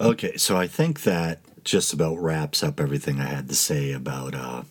Okay, 0.00 0.36
so 0.36 0.56
I 0.56 0.68
think 0.68 1.02
that 1.02 1.40
just 1.64 1.92
about 1.92 2.16
wraps 2.18 2.62
up 2.62 2.80
everything 2.80 3.20
I 3.20 3.26
had 3.26 3.48
to 3.48 3.54
say 3.56 3.90
about 3.92 4.34
uh, 4.34 4.62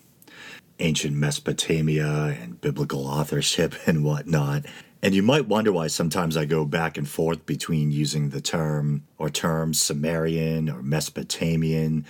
ancient 0.79 1.15
Mesopotamia 1.15 2.37
and 2.41 2.61
biblical 2.61 3.05
authorship 3.05 3.75
and 3.85 4.03
whatnot. 4.03 4.65
And 5.01 5.13
you 5.13 5.21
might 5.21 5.47
wonder 5.47 5.71
why 5.71 5.87
sometimes 5.87 6.35
I 6.35 6.45
go 6.45 6.65
back 6.65 6.97
and 6.97 7.07
forth 7.07 7.45
between 7.45 7.91
using 7.91 8.29
the 8.29 8.41
term 8.41 9.03
or 9.17 9.29
terms 9.29 9.81
Sumerian 9.81 10.69
or 10.69 10.81
Mesopotamian. 10.81 12.05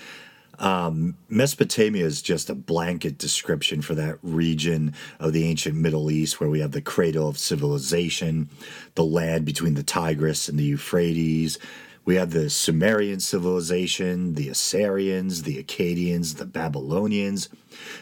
Um, 0.60 1.16
Mesopotamia 1.30 2.06
is 2.06 2.22
just 2.22 2.50
a 2.50 2.56
blanket 2.56 3.18
description 3.18 3.82
for 3.82 3.94
that 3.96 4.18
region 4.24 4.94
of 5.20 5.34
the 5.34 5.44
ancient 5.44 5.76
Middle 5.76 6.10
East 6.10 6.40
where 6.40 6.50
we 6.50 6.62
have 6.62 6.72
the 6.72 6.82
cradle 6.82 7.28
of 7.28 7.38
civilization, 7.38 8.50
the 8.96 9.04
land 9.04 9.46
between 9.46 9.76
the 9.76 9.84
Tigris 9.84 10.50
and 10.50 10.58
the 10.58 10.64
Euphrates. 10.64 11.60
We 12.08 12.16
have 12.16 12.32
the 12.32 12.50
Sumerian 12.50 13.20
civilization, 13.20 14.36
the 14.36 14.48
Assyrians, 14.48 15.44
the 15.44 15.62
Akkadians, 15.62 16.38
the 16.38 16.46
Babylonians. 16.46 17.50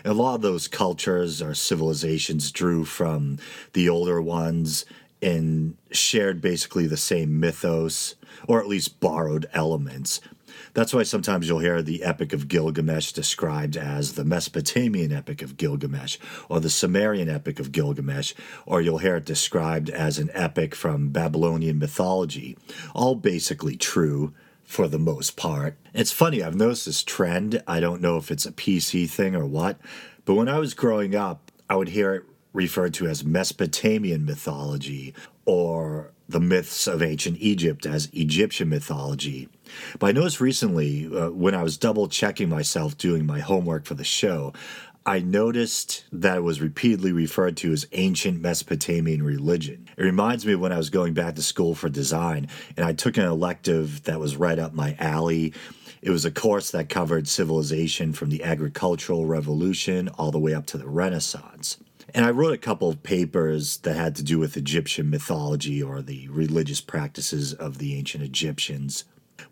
A 0.06 0.14
lot 0.14 0.36
of 0.36 0.42
those 0.44 0.68
cultures 0.68 1.42
or 1.42 1.56
civilizations 1.56 2.52
drew 2.52 2.86
from 2.86 3.40
the 3.74 3.90
older 3.90 4.22
ones 4.22 4.86
and 5.24 5.76
shared 5.90 6.40
basically 6.40 6.86
the 6.86 6.98
same 6.98 7.40
mythos, 7.40 8.14
or 8.48 8.60
at 8.60 8.68
least 8.68 9.00
borrowed 9.00 9.48
elements. 9.54 10.22
That's 10.75 10.94
why 10.94 11.03
sometimes 11.03 11.48
you'll 11.48 11.60
hear 11.60 11.82
the 11.82 12.03
Epic 12.03 12.34
of 12.34 12.50
Gilgamesh 12.50 13.13
described 13.13 13.77
as 13.77 14.13
the 14.13 14.25
Mesopotamian 14.25 15.13
Epic 15.13 15.41
of 15.41 15.55
Gilgamesh 15.55 16.17
or 16.50 16.60
the 16.60 16.70
Sumerian 16.70 17.29
Epic 17.29 17.62
of 17.62 17.72
Gilgamesh, 17.72 18.34
or 18.65 18.82
you'll 18.82 18.98
hear 18.98 19.15
it 19.15 19.24
described 19.24 19.89
as 19.89 20.20
an 20.20 20.29
epic 20.34 20.75
from 20.75 21.12
Babylonian 21.12 21.79
mythology. 21.79 22.58
All 22.94 23.15
basically 23.15 23.77
true 23.77 24.34
for 24.65 24.89
the 24.89 25.00
most 25.00 25.38
part. 25.38 25.77
It's 25.94 26.12
funny, 26.12 26.44
I've 26.44 26.55
noticed 26.55 26.88
this 26.88 27.03
trend. 27.03 27.63
I 27.65 27.79
don't 27.79 28.01
know 28.01 28.17
if 28.17 28.29
it's 28.29 28.46
a 28.46 28.51
PC 28.51 29.10
thing 29.10 29.34
or 29.34 29.46
what, 29.46 29.79
but 30.25 30.34
when 30.34 30.50
I 30.50 30.60
was 30.60 30.74
growing 30.74 31.15
up, 31.15 31.53
I 31.70 31.77
would 31.77 31.89
hear 31.89 32.15
it 32.15 32.24
referred 32.51 32.94
to 32.96 33.08
as 33.08 33.24
Mesopotamian 33.24 34.25
mythology 34.25 35.13
or 35.46 36.12
the 36.27 36.39
myths 36.39 36.88
of 36.88 37.01
ancient 37.01 37.38
Egypt 37.39 37.86
as 37.86 38.10
Egyptian 38.12 38.70
mythology. 38.70 39.48
But 40.00 40.08
I 40.08 40.12
noticed 40.12 40.41
recently, 40.41 41.05
uh, 41.05 41.29
when 41.32 41.55
I 41.55 41.63
was 41.63 41.77
double 41.77 42.08
checking 42.08 42.50
myself 42.50 42.98
doing 42.98 43.25
my 43.25 43.39
homework 43.39 43.86
for 43.86 43.94
the 43.94 44.03
show, 44.03 44.53
I 45.08 45.20
noticed 45.20 46.05
that 46.12 46.38
it 46.38 46.44
was 46.44 46.62
repeatedly 46.62 47.12
referred 47.12 47.58
to 47.58 47.72
as 47.72 47.86
ancient 47.91 48.41
Mesopotamian 48.41 49.22
religion. 49.22 49.88
It 49.98 50.03
reminds 50.03 50.48
me 50.48 50.55
when 50.55 50.72
I 50.72 50.77
was 50.77 50.89
going 50.89 51.13
back 51.13 51.36
to 51.36 51.44
school 51.44 51.75
for 51.75 51.89
design 51.89 52.48
and 52.75 52.84
I 52.84 52.94
took 52.94 53.17
an 53.17 53.25
elective 53.25 54.03
that 54.05 54.20
was 54.20 54.36
right 54.36 54.58
up 54.58 54.74
my 54.74 54.96
alley. 55.00 55.53
It 56.01 56.10
was 56.10 56.25
a 56.25 56.32
course 56.32 56.72
that 56.72 56.89
covered 56.89 57.27
civilization 57.27 58.13
from 58.13 58.29
the 58.29 58.44
agricultural 58.44 59.27
revolution 59.27 60.10
all 60.10 60.32
the 60.32 60.39
way 60.39 60.55
up 60.55 60.65
to 60.67 60.77
the 60.79 60.89
Renaissance. 60.89 61.77
And 62.15 62.25
I 62.25 62.32
wrote 62.32 62.53
a 62.53 62.58
couple 62.58 62.89
of 62.89 63.03
papers 63.03 63.77
that 63.77 63.96
had 63.96 64.15
to 64.15 64.24
do 64.24 64.39
with 64.39 64.58
Egyptian 64.58 65.12
mythology 65.12 65.84
or 65.84 66.01
the 66.01 66.29
religious 66.29 66.82
practices 66.82 67.53
of 67.53 67.77
the 67.77 67.96
ancient 67.96 68.24
Egyptians, 68.24 69.03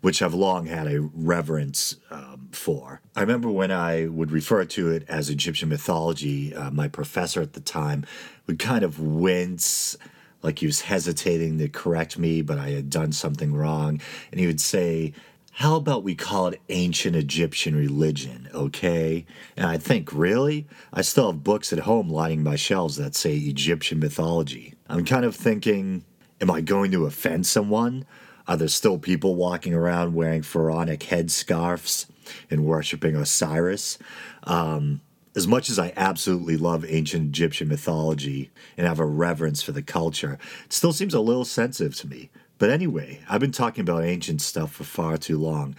which 0.04 0.20
I've 0.20 0.34
long 0.34 0.66
had 0.66 0.86
a 0.86 1.00
reverence 1.00 1.96
um, 2.10 2.50
for. 2.52 3.00
I 3.16 3.22
remember 3.22 3.48
when 3.48 3.72
I 3.72 4.06
would 4.06 4.30
refer 4.30 4.66
to 4.66 4.90
it 4.90 5.02
as 5.08 5.30
Egyptian 5.30 5.70
mythology, 5.70 6.54
uh, 6.54 6.70
my 6.70 6.88
professor 6.88 7.40
at 7.40 7.54
the 7.54 7.60
time 7.60 8.04
would 8.46 8.58
kind 8.58 8.84
of 8.84 9.00
wince 9.00 9.96
like 10.42 10.58
he 10.58 10.66
was 10.66 10.82
hesitating 10.82 11.56
to 11.56 11.70
correct 11.70 12.18
me, 12.18 12.42
but 12.42 12.58
I 12.58 12.72
had 12.72 12.90
done 12.90 13.12
something 13.12 13.54
wrong. 13.54 13.98
And 14.30 14.38
he 14.38 14.46
would 14.46 14.60
say, 14.60 15.14
how 15.52 15.76
about 15.76 16.02
we 16.02 16.14
call 16.14 16.48
it 16.48 16.60
ancient 16.68 17.16
Egyptian 17.16 17.74
religion, 17.74 18.50
okay? 18.52 19.24
And 19.56 19.64
I 19.64 19.78
think, 19.78 20.12
really? 20.12 20.66
I 20.92 21.00
still 21.00 21.32
have 21.32 21.42
books 21.42 21.72
at 21.72 21.78
home 21.78 22.10
lining 22.10 22.42
my 22.42 22.56
shelves 22.56 22.96
that 22.96 23.14
say 23.14 23.36
Egyptian 23.36 24.00
mythology. 24.00 24.74
I'm 24.86 25.06
kind 25.06 25.24
of 25.24 25.34
thinking, 25.34 26.04
am 26.42 26.50
I 26.50 26.60
going 26.60 26.90
to 26.90 27.06
offend 27.06 27.46
someone? 27.46 28.04
Are 28.46 28.56
there 28.56 28.68
still 28.68 28.98
people 28.98 29.34
walking 29.34 29.74
around 29.74 30.14
wearing 30.14 30.42
pharaonic 30.42 31.00
headscarves 31.00 32.06
and 32.50 32.64
worshiping 32.64 33.16
Osiris? 33.16 33.98
Um, 34.44 35.00
as 35.36 35.48
much 35.48 35.68
as 35.68 35.78
I 35.78 35.92
absolutely 35.96 36.56
love 36.56 36.84
ancient 36.86 37.28
Egyptian 37.28 37.68
mythology 37.68 38.50
and 38.76 38.86
have 38.86 39.00
a 39.00 39.06
reverence 39.06 39.62
for 39.62 39.72
the 39.72 39.82
culture, 39.82 40.38
it 40.64 40.72
still 40.72 40.92
seems 40.92 41.14
a 41.14 41.20
little 41.20 41.44
sensitive 41.44 41.96
to 41.96 42.06
me. 42.06 42.30
But 42.58 42.70
anyway, 42.70 43.20
I've 43.28 43.40
been 43.40 43.52
talking 43.52 43.82
about 43.82 44.04
ancient 44.04 44.40
stuff 44.40 44.72
for 44.72 44.84
far 44.84 45.16
too 45.16 45.38
long. 45.38 45.74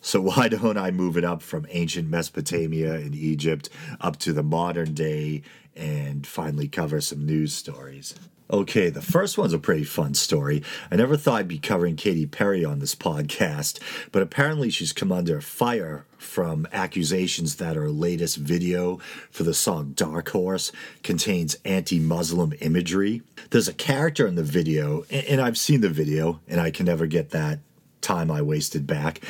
So 0.00 0.20
why 0.22 0.48
don't 0.48 0.78
I 0.78 0.90
move 0.90 1.16
it 1.16 1.24
up 1.24 1.42
from 1.42 1.66
ancient 1.70 2.08
Mesopotamia 2.08 2.94
and 2.94 3.14
Egypt 3.14 3.68
up 4.00 4.18
to 4.18 4.32
the 4.32 4.42
modern 4.42 4.94
day 4.94 5.42
and 5.74 6.26
finally 6.26 6.68
cover 6.68 7.00
some 7.00 7.24
news 7.24 7.54
stories? 7.54 8.14
Okay, 8.52 8.90
the 8.90 9.00
first 9.00 9.38
one's 9.38 9.54
a 9.54 9.58
pretty 9.58 9.82
fun 9.82 10.12
story. 10.12 10.62
I 10.90 10.96
never 10.96 11.16
thought 11.16 11.36
I'd 11.36 11.48
be 11.48 11.58
covering 11.58 11.96
Katy 11.96 12.26
Perry 12.26 12.66
on 12.66 12.80
this 12.80 12.94
podcast, 12.94 13.80
but 14.12 14.20
apparently 14.20 14.68
she's 14.68 14.92
come 14.92 15.10
under 15.10 15.40
fire 15.40 16.04
from 16.18 16.68
accusations 16.70 17.56
that 17.56 17.76
her 17.76 17.90
latest 17.90 18.36
video 18.36 18.98
for 19.30 19.44
the 19.44 19.54
song 19.54 19.92
Dark 19.96 20.28
Horse 20.28 20.70
contains 21.02 21.56
anti 21.64 21.98
Muslim 21.98 22.52
imagery. 22.60 23.22
There's 23.48 23.68
a 23.68 23.72
character 23.72 24.26
in 24.26 24.34
the 24.34 24.42
video, 24.42 25.06
and 25.10 25.40
I've 25.40 25.56
seen 25.56 25.80
the 25.80 25.88
video, 25.88 26.40
and 26.46 26.60
I 26.60 26.70
can 26.70 26.84
never 26.84 27.06
get 27.06 27.30
that 27.30 27.60
time 28.02 28.30
I 28.30 28.42
wasted 28.42 28.86
back. 28.86 29.20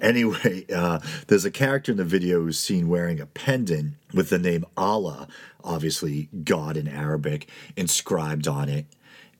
Anyway, 0.00 0.66
uh, 0.74 0.98
there's 1.28 1.44
a 1.44 1.50
character 1.50 1.92
in 1.92 1.98
the 1.98 2.04
video 2.04 2.40
who's 2.40 2.58
seen 2.58 2.88
wearing 2.88 3.20
a 3.20 3.26
pendant 3.26 3.94
with 4.12 4.30
the 4.30 4.38
name 4.38 4.64
Allah, 4.76 5.28
obviously 5.62 6.28
God 6.44 6.76
in 6.76 6.88
Arabic, 6.88 7.48
inscribed 7.76 8.48
on 8.48 8.68
it. 8.68 8.86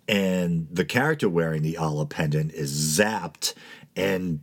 And 0.07 0.69
the 0.71 0.85
character 0.85 1.29
wearing 1.29 1.63
the 1.63 1.77
Allah 1.77 2.07
pendant 2.07 2.53
is 2.53 2.99
zapped 2.99 3.55
and 3.97 4.41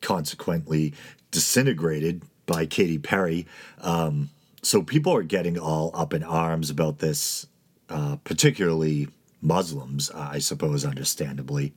consequently 0.00 0.94
disintegrated 1.30 2.22
by 2.46 2.66
Katy 2.66 2.98
Perry. 2.98 3.46
Um, 3.80 4.30
so 4.62 4.82
people 4.82 5.14
are 5.14 5.22
getting 5.22 5.58
all 5.58 5.90
up 5.94 6.14
in 6.14 6.22
arms 6.22 6.70
about 6.70 6.98
this, 6.98 7.46
uh, 7.88 8.16
particularly 8.24 9.08
Muslims, 9.40 10.10
I 10.10 10.38
suppose, 10.38 10.84
understandably. 10.84 11.72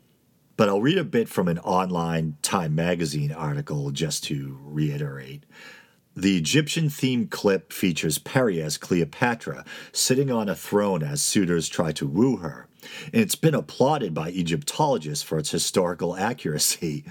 But 0.57 0.69
I'll 0.69 0.81
read 0.81 0.97
a 0.97 1.03
bit 1.03 1.27
from 1.27 1.47
an 1.47 1.59
online 1.59 2.37
Time 2.41 2.75
magazine 2.75 3.31
article 3.31 3.91
just 3.91 4.23
to 4.25 4.57
reiterate. 4.61 5.43
The 6.15 6.37
Egyptian 6.37 6.85
themed 6.85 7.29
clip 7.29 7.73
features 7.73 8.19
Perry 8.19 8.61
as 8.61 8.77
Cleopatra, 8.77 9.65
sitting 9.91 10.31
on 10.31 10.47
a 10.47 10.55
throne 10.55 11.03
as 11.03 11.21
suitors 11.21 11.67
try 11.67 11.91
to 11.91 12.07
woo 12.07 12.37
her. 12.37 12.67
And 13.11 13.21
it's 13.21 13.35
been 13.35 13.55
applauded 13.55 14.13
by 14.13 14.29
Egyptologists 14.29 15.23
for 15.23 15.37
its 15.37 15.51
historical 15.51 16.15
accuracy. 16.15 17.03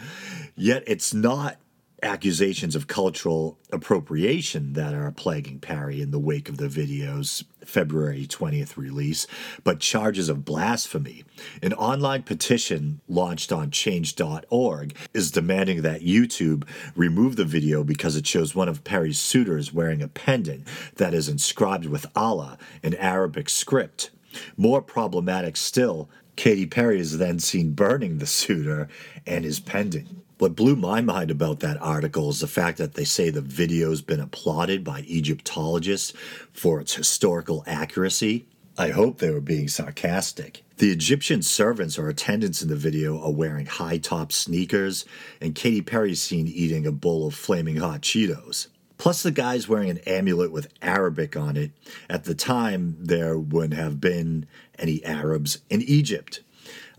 Yet 0.56 0.84
it's 0.86 1.12
not 1.12 1.58
accusations 2.04 2.76
of 2.76 2.86
cultural 2.86 3.58
appropriation 3.72 4.74
that 4.74 4.94
are 4.94 5.10
plaguing 5.10 5.58
Perry 5.58 6.00
in 6.00 6.10
the 6.10 6.18
wake 6.18 6.48
of 6.48 6.58
the 6.58 6.68
video's 6.68 7.44
February 7.64 8.26
20th 8.26 8.76
release, 8.76 9.26
but 9.64 9.80
charges 9.80 10.28
of 10.28 10.44
blasphemy. 10.44 11.24
An 11.62 11.72
online 11.72 12.22
petition 12.22 13.00
launched 13.08 13.50
on 13.50 13.70
change.org 13.70 14.94
is 15.14 15.30
demanding 15.30 15.82
that 15.82 16.02
YouTube 16.02 16.64
remove 16.94 17.36
the 17.36 17.44
video 17.44 17.82
because 17.82 18.16
it 18.16 18.26
shows 18.26 18.54
one 18.54 18.68
of 18.68 18.84
Perry's 18.84 19.18
suitors 19.18 19.72
wearing 19.72 20.02
a 20.02 20.08
pendant 20.08 20.68
that 20.96 21.14
is 21.14 21.28
inscribed 21.28 21.86
with 21.86 22.06
Allah 22.14 22.58
in 22.82 22.94
Arabic 22.94 23.48
script. 23.48 24.10
More 24.56 24.82
problematic 24.82 25.56
still, 25.56 26.10
Katy 26.36 26.66
Perry 26.66 26.98
is 26.98 27.18
then 27.18 27.38
seen 27.38 27.72
burning 27.72 28.18
the 28.18 28.26
suitor 28.26 28.88
and 29.26 29.44
his 29.44 29.60
pendant. 29.60 30.23
What 30.38 30.56
blew 30.56 30.74
my 30.74 31.00
mind 31.00 31.30
about 31.30 31.60
that 31.60 31.80
article 31.80 32.30
is 32.30 32.40
the 32.40 32.48
fact 32.48 32.78
that 32.78 32.94
they 32.94 33.04
say 33.04 33.30
the 33.30 33.40
video's 33.40 34.02
been 34.02 34.20
applauded 34.20 34.82
by 34.82 35.02
Egyptologists 35.02 36.12
for 36.52 36.80
its 36.80 36.94
historical 36.94 37.62
accuracy. 37.66 38.46
I 38.76 38.88
hope 38.88 39.18
they 39.18 39.30
were 39.30 39.40
being 39.40 39.68
sarcastic. 39.68 40.64
The 40.78 40.90
Egyptian 40.90 41.42
servants 41.42 41.96
or 41.96 42.08
attendants 42.08 42.60
in 42.62 42.68
the 42.68 42.74
video 42.74 43.22
are 43.22 43.30
wearing 43.30 43.66
high 43.66 43.98
top 43.98 44.32
sneakers, 44.32 45.04
and 45.40 45.54
Katy 45.54 45.82
Perry's 45.82 46.20
seen 46.20 46.48
eating 46.48 46.84
a 46.84 46.90
bowl 46.90 47.28
of 47.28 47.36
flaming 47.36 47.76
hot 47.76 48.00
Cheetos. 48.00 48.66
Plus, 48.98 49.22
the 49.22 49.30
guy's 49.30 49.68
wearing 49.68 49.90
an 49.90 49.98
amulet 49.98 50.50
with 50.50 50.72
Arabic 50.82 51.36
on 51.36 51.56
it. 51.56 51.70
At 52.10 52.24
the 52.24 52.34
time, 52.34 52.96
there 52.98 53.38
wouldn't 53.38 53.74
have 53.74 54.00
been 54.00 54.46
any 54.78 55.04
Arabs 55.04 55.58
in 55.70 55.80
Egypt. 55.82 56.40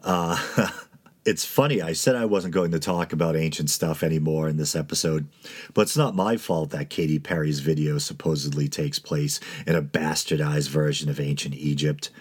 Uh, 0.02 0.38
it's 1.26 1.44
funny. 1.44 1.82
I 1.82 1.94
said 1.94 2.16
I 2.16 2.26
wasn't 2.26 2.54
going 2.54 2.72
to 2.72 2.80
talk 2.80 3.12
about 3.12 3.36
ancient 3.36 3.72
stuff 3.72 4.04
anymore 4.04 4.48
in 4.48 4.58
this 4.58 4.76
episode, 4.76 5.28
but 5.74 5.82
it's 5.82 5.98
not 5.98 6.16
my 6.16 6.38
fault 6.38 6.70
that 6.70 6.92
Katy 6.92 7.18
Perry's 7.18 7.62
video 7.62 7.98
supposedly 7.98 8.68
takes 8.68 9.00
place 9.00 9.40
in 9.66 9.76
a 9.76 9.82
bastardized 9.82 10.70
version 10.70 11.10
of 11.10 11.20
ancient 11.20 11.56
Egypt. 11.56 12.12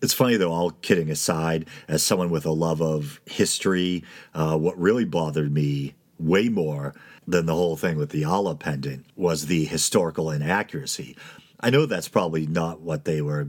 It's 0.00 0.14
funny 0.14 0.36
though, 0.36 0.52
all 0.52 0.70
kidding 0.70 1.10
aside, 1.10 1.68
as 1.88 2.02
someone 2.02 2.30
with 2.30 2.46
a 2.46 2.50
love 2.50 2.80
of 2.80 3.20
history, 3.26 4.02
uh, 4.34 4.56
what 4.56 4.78
really 4.78 5.04
bothered 5.04 5.52
me 5.52 5.94
way 6.18 6.48
more 6.48 6.94
than 7.26 7.44
the 7.44 7.54
whole 7.54 7.76
thing 7.76 7.98
with 7.98 8.10
the 8.10 8.24
Allah 8.24 8.56
pendant 8.56 9.04
was 9.14 9.46
the 9.46 9.66
historical 9.66 10.30
inaccuracy. 10.30 11.16
I 11.60 11.68
know 11.68 11.84
that's 11.84 12.08
probably 12.08 12.46
not 12.46 12.80
what 12.80 13.04
they 13.04 13.20
were 13.20 13.48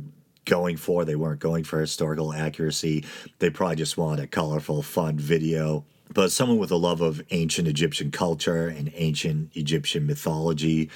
going 0.49 0.75
for. 0.75 1.05
They 1.05 1.15
weren't 1.15 1.39
going 1.39 1.63
for 1.63 1.79
historical 1.79 2.33
accuracy. 2.33 3.05
They 3.37 3.49
probably 3.49 3.77
just 3.77 3.97
wanted 3.97 4.23
a 4.23 4.27
colorful, 4.27 4.81
fun 4.81 5.17
video. 5.17 5.85
But 6.11 6.31
someone 6.31 6.57
with 6.57 6.71
a 6.71 6.75
love 6.75 7.01
of 7.01 7.21
ancient 7.29 7.67
Egyptian 7.67 8.09
culture 8.09 8.67
and 8.67 8.91
ancient 8.95 9.55
Egyptian 9.55 10.07
mythology, 10.07 10.89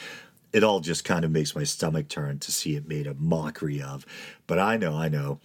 it 0.52 0.64
all 0.64 0.80
just 0.80 1.06
kind 1.06 1.24
of 1.24 1.32
makes 1.32 1.56
my 1.56 1.64
stomach 1.64 2.10
turn 2.10 2.40
to 2.40 2.52
see 2.52 2.76
it 2.76 2.88
made 2.88 3.06
a 3.06 3.14
mockery 3.14 3.82
of. 3.82 4.06
But 4.48 4.58
I 4.58 4.78
know, 4.78 4.98
I 4.98 5.10
know, 5.10 5.40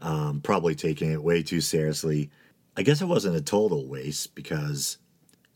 um, 0.00 0.42
probably 0.42 0.74
taking 0.74 1.10
it 1.10 1.22
way 1.22 1.42
too 1.42 1.62
seriously. 1.62 2.30
I 2.76 2.82
guess 2.82 3.00
it 3.00 3.06
wasn't 3.06 3.36
a 3.36 3.42
total 3.42 3.88
waste 3.88 4.34
because 4.34 4.98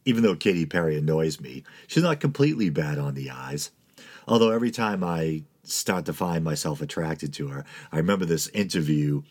even 0.07 0.23
though 0.23 0.35
Katy 0.35 0.65
Perry 0.65 0.97
annoys 0.97 1.38
me, 1.38 1.65
she's 1.87 2.03
not 2.03 2.21
completely 2.21 2.71
bad 2.71 2.99
on 2.99 3.12
the 3.12 3.31
eyes. 3.31 3.71
Although 4.27 4.50
every 4.50 4.71
time 4.71 5.05
I 5.05 5.43
start 5.71 6.05
to 6.07 6.13
find 6.13 6.45
myself 6.45 6.81
attracted 6.81 7.33
to 7.35 7.49
her, 7.49 7.65
I 7.93 7.97
remember 7.97 8.25
this 8.25 8.49
interview 8.49 9.23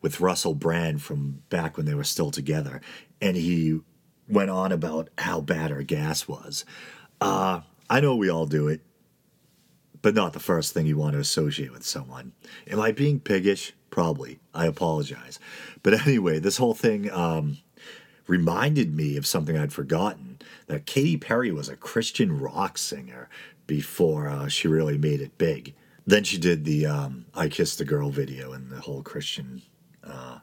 with 0.00 0.20
Russell 0.20 0.54
Brand 0.54 1.02
from 1.02 1.42
back 1.48 1.76
when 1.76 1.86
they 1.86 1.94
were 1.94 2.04
still 2.04 2.30
together, 2.30 2.80
and 3.20 3.36
he 3.36 3.80
went 4.28 4.50
on 4.50 4.72
about 4.72 5.08
how 5.18 5.40
bad 5.40 5.70
her 5.70 5.82
gas 5.82 6.28
was. 6.28 6.64
Uh, 7.20 7.60
I 7.88 8.00
know 8.00 8.16
we 8.16 8.30
all 8.30 8.46
do 8.46 8.68
it, 8.68 8.80
but 10.00 10.14
not 10.14 10.32
the 10.32 10.40
first 10.40 10.74
thing 10.74 10.86
you 10.86 10.96
want 10.96 11.12
to 11.14 11.20
associate 11.20 11.72
with 11.72 11.84
someone. 11.84 12.32
Am 12.66 12.80
I 12.80 12.92
being 12.92 13.20
piggish? 13.20 13.72
Probably. 13.90 14.40
I 14.54 14.66
apologize. 14.66 15.38
But 15.82 15.94
anyway, 16.06 16.38
this 16.38 16.56
whole 16.56 16.74
thing 16.74 17.10
um, 17.10 17.58
reminded 18.26 18.94
me 18.94 19.16
of 19.16 19.26
something 19.26 19.56
I'd 19.56 19.72
forgotten 19.72 20.38
that 20.66 20.86
Katy 20.86 21.18
Perry 21.18 21.52
was 21.52 21.68
a 21.68 21.76
Christian 21.76 22.40
rock 22.40 22.78
singer 22.78 23.28
before 23.66 24.28
uh, 24.28 24.48
she 24.48 24.68
really 24.68 24.98
made 24.98 25.20
it 25.20 25.38
big. 25.38 25.74
Then 26.06 26.24
she 26.24 26.38
did 26.38 26.64
the 26.64 26.86
um, 26.86 27.26
I 27.34 27.48
Kissed 27.48 27.78
the 27.78 27.84
Girl 27.84 28.10
video 28.10 28.52
and 28.52 28.70
the 28.70 28.80
whole 28.80 29.02
Christian 29.02 29.62
uh, 30.02 30.38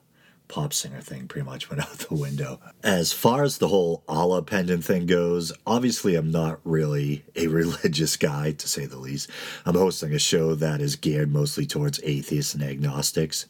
pop 0.47 0.73
singer 0.73 1.01
thing 1.01 1.27
pretty 1.27 1.45
much 1.45 1.69
went 1.69 1.81
out 1.87 1.99
the 1.99 2.15
window. 2.15 2.59
As 2.83 3.13
far 3.13 3.43
as 3.43 3.57
the 3.57 3.69
whole 3.69 4.03
Allah 4.07 4.41
pendant 4.41 4.83
thing 4.83 5.05
goes, 5.05 5.53
obviously 5.65 6.15
I'm 6.15 6.31
not 6.31 6.59
really 6.65 7.23
a 7.35 7.47
religious 7.61 8.17
guy, 8.17 8.51
to 8.51 8.67
say 8.67 8.85
the 8.85 8.97
least. 8.97 9.29
I'm 9.65 9.75
hosting 9.75 10.13
a 10.13 10.19
show 10.19 10.55
that 10.55 10.81
is 10.81 10.97
geared 10.97 11.31
mostly 11.31 11.65
towards 11.65 12.01
atheists 12.03 12.53
and 12.53 12.63
agnostics. 12.63 13.45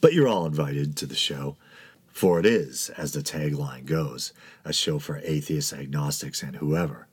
But 0.00 0.12
you're 0.12 0.28
all 0.28 0.46
invited 0.46 0.96
to 0.98 1.06
the 1.06 1.16
show. 1.16 1.56
For 2.12 2.38
it 2.40 2.46
is, 2.46 2.90
as 2.96 3.12
the 3.12 3.20
tagline 3.20 3.84
goes, 3.84 4.32
a 4.64 4.72
show 4.72 4.98
for 4.98 5.18
atheists, 5.18 5.72
agnostics, 5.72 6.42
and 6.42 6.56
whoever. 6.56 7.05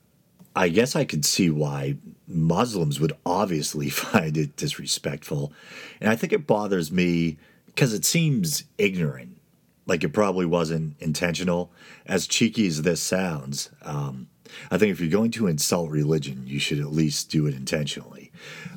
I 0.56 0.68
guess 0.68 0.94
I 0.94 1.04
could 1.04 1.24
see 1.24 1.50
why 1.50 1.96
Muslims 2.28 3.00
would 3.00 3.12
obviously 3.26 3.90
find 3.90 4.36
it 4.36 4.56
disrespectful. 4.56 5.52
And 6.00 6.10
I 6.10 6.16
think 6.16 6.32
it 6.32 6.46
bothers 6.46 6.92
me 6.92 7.38
because 7.66 7.92
it 7.92 8.04
seems 8.04 8.64
ignorant. 8.78 9.36
Like 9.86 10.02
it 10.04 10.10
probably 10.10 10.46
wasn't 10.46 10.96
intentional. 11.00 11.70
As 12.06 12.26
cheeky 12.26 12.66
as 12.66 12.82
this 12.82 13.02
sounds, 13.02 13.70
um, 13.82 14.28
I 14.70 14.78
think 14.78 14.92
if 14.92 15.00
you're 15.00 15.10
going 15.10 15.30
to 15.32 15.46
insult 15.46 15.90
religion, 15.90 16.44
you 16.46 16.58
should 16.58 16.80
at 16.80 16.92
least 16.92 17.30
do 17.30 17.46
it 17.46 17.54
intentionally 17.54 18.32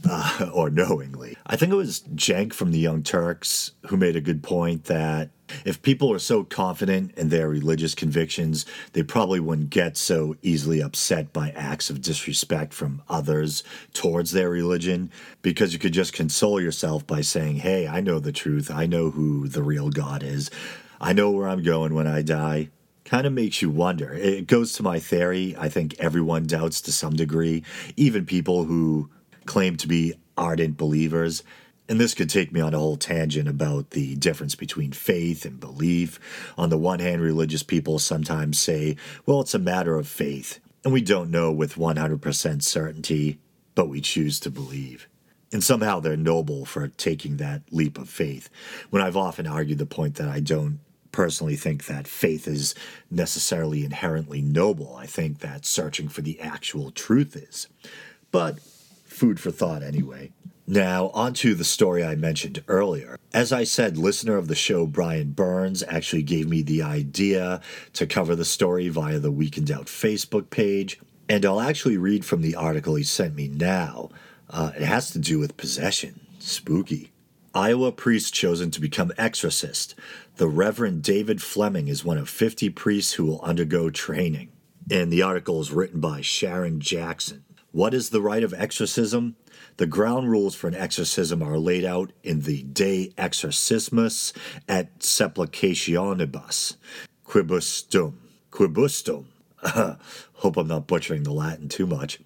uh, 0.09 0.49
or 0.53 0.69
knowingly. 0.69 1.37
I 1.45 1.55
think 1.55 1.71
it 1.71 1.75
was 1.75 2.01
Cenk 2.15 2.53
from 2.53 2.71
the 2.71 2.79
Young 2.79 3.03
Turks 3.03 3.71
who 3.87 3.97
made 3.97 4.15
a 4.15 4.21
good 4.21 4.43
point 4.43 4.85
that 4.85 5.29
if 5.65 5.81
people 5.81 6.11
are 6.11 6.19
so 6.19 6.43
confident 6.43 7.17
in 7.17 7.29
their 7.29 7.47
religious 7.47 7.95
convictions, 7.95 8.65
they 8.93 9.03
probably 9.03 9.39
wouldn't 9.39 9.69
get 9.69 9.95
so 9.97 10.35
easily 10.41 10.81
upset 10.81 11.31
by 11.31 11.51
acts 11.51 11.89
of 11.89 12.01
disrespect 12.01 12.73
from 12.73 13.01
others 13.07 13.63
towards 13.93 14.31
their 14.31 14.49
religion 14.49 15.09
because 15.41 15.73
you 15.73 15.79
could 15.79 15.93
just 15.93 16.13
console 16.13 16.59
yourself 16.59 17.07
by 17.07 17.21
saying, 17.21 17.57
Hey, 17.57 17.87
I 17.87 18.01
know 18.01 18.19
the 18.19 18.31
truth. 18.31 18.69
I 18.69 18.85
know 18.85 19.11
who 19.11 19.47
the 19.47 19.63
real 19.63 19.89
God 19.89 20.21
is. 20.21 20.51
I 20.99 21.13
know 21.13 21.31
where 21.31 21.47
I'm 21.47 21.63
going 21.63 21.93
when 21.93 22.07
I 22.07 22.23
die 22.23 22.69
kind 23.07 23.25
of 23.25 23.33
makes 23.33 23.61
you 23.61 23.69
wonder. 23.69 24.13
It 24.13 24.47
goes 24.47 24.73
to 24.73 24.83
my 24.83 24.99
theory. 24.99 25.55
I 25.57 25.69
think 25.69 25.95
everyone 25.97 26.45
doubts 26.45 26.81
to 26.81 26.91
some 26.91 27.15
degree, 27.15 27.63
even 27.95 28.25
people 28.25 28.65
who 28.65 29.09
claim 29.45 29.77
to 29.77 29.87
be 29.87 30.13
ardent 30.37 30.77
believers. 30.77 31.41
And 31.89 32.01
this 32.01 32.13
could 32.13 32.29
take 32.29 32.51
me 32.51 32.59
on 32.59 32.73
a 32.73 32.79
whole 32.79 32.97
tangent 32.97 33.47
about 33.47 33.91
the 33.91 34.15
difference 34.15 34.55
between 34.55 34.91
faith 34.91 35.45
and 35.45 35.57
belief. 35.57 36.19
On 36.57 36.69
the 36.69 36.77
one 36.77 36.99
hand, 36.99 37.21
religious 37.21 37.63
people 37.63 37.97
sometimes 37.97 38.59
say, 38.59 38.97
well, 39.25 39.39
it's 39.39 39.53
a 39.53 39.59
matter 39.59 39.95
of 39.95 40.05
faith, 40.05 40.59
and 40.83 40.91
we 40.91 41.01
don't 41.01 41.31
know 41.31 41.49
with 41.49 41.75
100% 41.75 42.61
certainty, 42.61 43.39
but 43.73 43.87
we 43.87 44.01
choose 44.01 44.37
to 44.41 44.51
believe. 44.51 45.07
And 45.53 45.63
somehow 45.63 46.01
they're 46.01 46.17
noble 46.17 46.65
for 46.65 46.89
taking 46.89 47.37
that 47.37 47.61
leap 47.71 47.97
of 47.97 48.09
faith. 48.09 48.49
When 48.89 49.01
I've 49.01 49.15
often 49.15 49.47
argued 49.47 49.77
the 49.77 49.85
point 49.85 50.15
that 50.15 50.27
I 50.27 50.41
don't 50.41 50.81
personally 51.17 51.55
think 51.55 51.87
that 51.87 52.07
faith 52.07 52.47
is 52.47 52.75
necessarily 53.09 53.83
inherently 53.83 54.39
noble. 54.39 54.95
I 54.95 55.07
think 55.07 55.39
that 55.39 55.65
searching 55.65 56.09
for 56.09 56.21
the 56.21 56.39
actual 56.39 56.91
truth 56.91 57.35
is. 57.35 57.67
But 58.29 58.59
food 59.03 59.39
for 59.39 59.49
thought 59.49 59.81
anyway. 59.81 60.29
Now, 60.67 61.07
on 61.15 61.33
to 61.35 61.55
the 61.55 61.63
story 61.63 62.03
I 62.03 62.13
mentioned 62.13 62.63
earlier. 62.67 63.17
As 63.33 63.51
I 63.51 63.63
said, 63.63 63.97
listener 63.97 64.37
of 64.37 64.47
the 64.47 64.53
show 64.53 64.85
Brian 64.85 65.31
Burns 65.31 65.81
actually 65.87 66.21
gave 66.21 66.47
me 66.47 66.61
the 66.61 66.83
idea 66.83 67.61
to 67.93 68.05
cover 68.05 68.35
the 68.35 68.45
story 68.45 68.87
via 68.87 69.17
the 69.17 69.31
Week 69.31 69.57
in 69.57 69.65
Doubt 69.65 69.87
Facebook 69.87 70.51
page, 70.51 70.99
and 71.27 71.43
I'll 71.47 71.61
actually 71.61 71.97
read 71.97 72.25
from 72.25 72.43
the 72.43 72.53
article 72.53 72.93
he 72.93 73.03
sent 73.03 73.33
me 73.33 73.47
now. 73.47 74.11
Uh, 74.51 74.69
it 74.75 74.83
has 74.83 75.09
to 75.11 75.19
do 75.19 75.39
with 75.39 75.57
possession. 75.57 76.19
Spooky. 76.37 77.11
Iowa 77.57 77.91
priest 77.91 78.35
chosen 78.35 78.69
to 78.69 78.79
become 78.79 79.11
exorcist. 79.17 79.95
The 80.35 80.47
Reverend 80.47 81.01
David 81.01 81.41
Fleming 81.41 81.87
is 81.87 82.05
one 82.05 82.19
of 82.19 82.29
50 82.29 82.69
priests 82.69 83.13
who 83.13 83.25
will 83.25 83.41
undergo 83.41 83.89
training. 83.89 84.51
And 84.91 85.11
the 85.11 85.23
article 85.23 85.59
is 85.59 85.71
written 85.71 85.99
by 85.99 86.21
Sharon 86.21 86.79
Jackson. 86.79 87.45
What 87.71 87.95
is 87.95 88.11
the 88.11 88.21
rite 88.21 88.43
of 88.43 88.53
exorcism? 88.53 89.37
The 89.77 89.87
ground 89.87 90.29
rules 90.29 90.53
for 90.53 90.67
an 90.67 90.75
exorcism 90.75 91.41
are 91.41 91.57
laid 91.57 91.83
out 91.83 92.11
in 92.21 92.41
the 92.41 92.61
De 92.61 93.11
Exorcismus 93.17 94.33
et 94.69 94.99
Supplicationibus, 94.99 96.75
Quibusdum. 97.25 98.13
Quibusdum. 98.51 99.25
Hope 100.33 100.57
I'm 100.57 100.67
not 100.67 100.85
butchering 100.85 101.23
the 101.23 101.33
Latin 101.33 101.69
too 101.69 101.87
much. 101.87 102.19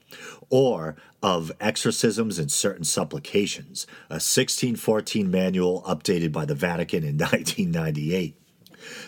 Or 0.52 0.96
of 1.24 1.52
Exorcisms 1.60 2.38
and 2.38 2.52
Certain 2.52 2.84
Supplications, 2.84 3.88
a 4.10 4.22
1614 4.22 5.32
manual 5.32 5.82
updated 5.88 6.32
by 6.32 6.46
the 6.46 6.54
Vatican 6.54 7.04
in 7.04 7.18
1998. 7.18 8.36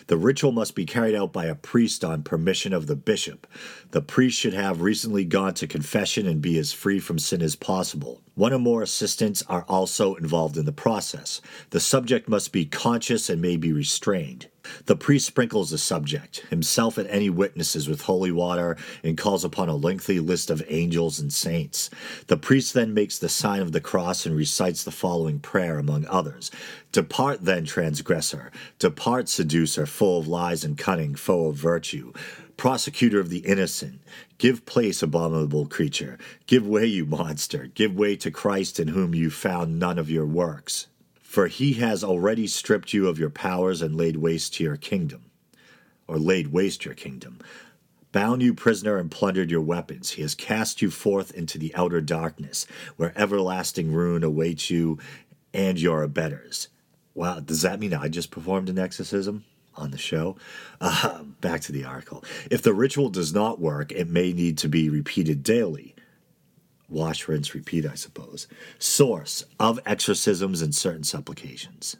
The 0.06 0.16
ritual 0.16 0.52
must 0.52 0.74
be 0.74 0.86
carried 0.86 1.14
out 1.14 1.32
by 1.32 1.46
a 1.46 1.54
priest 1.54 2.04
on 2.04 2.22
permission 2.22 2.72
of 2.72 2.86
the 2.86 2.96
bishop. 2.96 3.46
The 3.90 4.00
priest 4.00 4.38
should 4.38 4.54
have 4.54 4.80
recently 4.80 5.24
gone 5.24 5.54
to 5.54 5.66
confession 5.66 6.26
and 6.26 6.40
be 6.40 6.58
as 6.58 6.72
free 6.72 7.00
from 7.00 7.18
sin 7.18 7.42
as 7.42 7.56
possible. 7.56 8.22
One 8.34 8.52
or 8.52 8.58
more 8.58 8.82
assistants 8.82 9.42
are 9.48 9.64
also 9.68 10.14
involved 10.14 10.56
in 10.56 10.64
the 10.64 10.72
process. 10.72 11.40
The 11.70 11.80
subject 11.80 12.28
must 12.28 12.52
be 12.52 12.64
conscious 12.64 13.28
and 13.28 13.42
may 13.42 13.56
be 13.56 13.72
restrained. 13.72 14.48
The 14.86 14.96
priest 14.96 15.26
sprinkles 15.26 15.70
the 15.70 15.78
subject, 15.78 16.44
himself 16.50 16.98
and 16.98 17.08
any 17.08 17.30
witnesses, 17.30 17.88
with 17.88 18.02
holy 18.02 18.32
water 18.32 18.76
and 19.02 19.18
calls 19.18 19.44
upon 19.44 19.68
a 19.68 19.76
lengthy 19.76 20.20
list 20.20 20.50
of 20.50 20.62
angels 20.68 21.18
and 21.18 21.32
saints. 21.32 21.90
The 22.26 22.36
priest 22.36 22.74
then 22.74 22.94
makes 22.94 23.18
the 23.18 23.28
sign 23.28 23.60
of 23.60 23.72
the 23.72 23.80
cross 23.80 24.26
and 24.26 24.36
recites 24.36 24.84
the 24.84 24.90
following 24.90 25.38
prayer, 25.38 25.78
among 25.78 26.06
others 26.06 26.50
Depart 26.92 27.44
then, 27.44 27.64
transgressor, 27.64 28.52
depart, 28.78 29.28
seducer, 29.28 29.84
full 29.84 30.20
of 30.20 30.28
lies 30.28 30.62
and 30.62 30.78
cunning, 30.78 31.14
foe 31.14 31.46
of 31.46 31.56
virtue 31.56 32.12
prosecutor 32.56 33.20
of 33.20 33.30
the 33.30 33.38
innocent. 33.38 34.00
Give 34.38 34.64
place, 34.64 35.02
abominable 35.02 35.66
creature. 35.66 36.18
Give 36.46 36.66
way, 36.66 36.86
you 36.86 37.04
monster. 37.04 37.66
Give 37.66 37.94
way 37.96 38.16
to 38.16 38.30
Christ 38.30 38.78
in 38.78 38.88
whom 38.88 39.14
you 39.14 39.30
found 39.30 39.78
none 39.78 39.98
of 39.98 40.10
your 40.10 40.26
works 40.26 40.86
for 41.34 41.48
he 41.48 41.72
has 41.72 42.04
already 42.04 42.46
stripped 42.46 42.92
you 42.92 43.08
of 43.08 43.18
your 43.18 43.28
powers 43.28 43.82
and 43.82 43.96
laid 43.96 44.16
waste 44.16 44.54
to 44.54 44.62
your 44.62 44.76
kingdom, 44.76 45.32
or 46.06 46.16
laid 46.16 46.52
waste 46.52 46.84
your 46.84 46.94
kingdom. 46.94 47.40
Bound 48.12 48.40
you 48.40 48.54
prisoner 48.54 48.98
and 48.98 49.10
plundered 49.10 49.50
your 49.50 49.60
weapons. 49.60 50.10
He 50.10 50.22
has 50.22 50.36
cast 50.36 50.80
you 50.80 50.92
forth 50.92 51.32
into 51.32 51.58
the 51.58 51.74
outer 51.74 52.00
darkness, 52.00 52.68
where 52.96 53.12
everlasting 53.16 53.92
ruin 53.92 54.22
awaits 54.22 54.70
you 54.70 55.00
and 55.52 55.76
your 55.76 56.04
abettors. 56.04 56.68
Wow, 57.14 57.40
does 57.40 57.62
that 57.62 57.80
mean 57.80 57.94
I 57.94 58.06
just 58.06 58.30
performed 58.30 58.68
an 58.68 58.78
exorcism 58.78 59.44
on 59.74 59.90
the 59.90 59.98
show? 59.98 60.36
Uh, 60.80 61.24
back 61.40 61.62
to 61.62 61.72
the 61.72 61.84
article. 61.84 62.22
If 62.48 62.62
the 62.62 62.74
ritual 62.74 63.10
does 63.10 63.34
not 63.34 63.60
work, 63.60 63.90
it 63.90 64.08
may 64.08 64.32
need 64.32 64.56
to 64.58 64.68
be 64.68 64.88
repeated 64.88 65.42
daily 65.42 65.93
wash, 66.88 67.28
rinse, 67.28 67.54
repeat, 67.54 67.86
I 67.86 67.94
suppose. 67.94 68.46
Source 68.78 69.44
of 69.58 69.80
exorcisms 69.86 70.62
and 70.62 70.74
certain 70.74 71.04
supplications. 71.04 71.96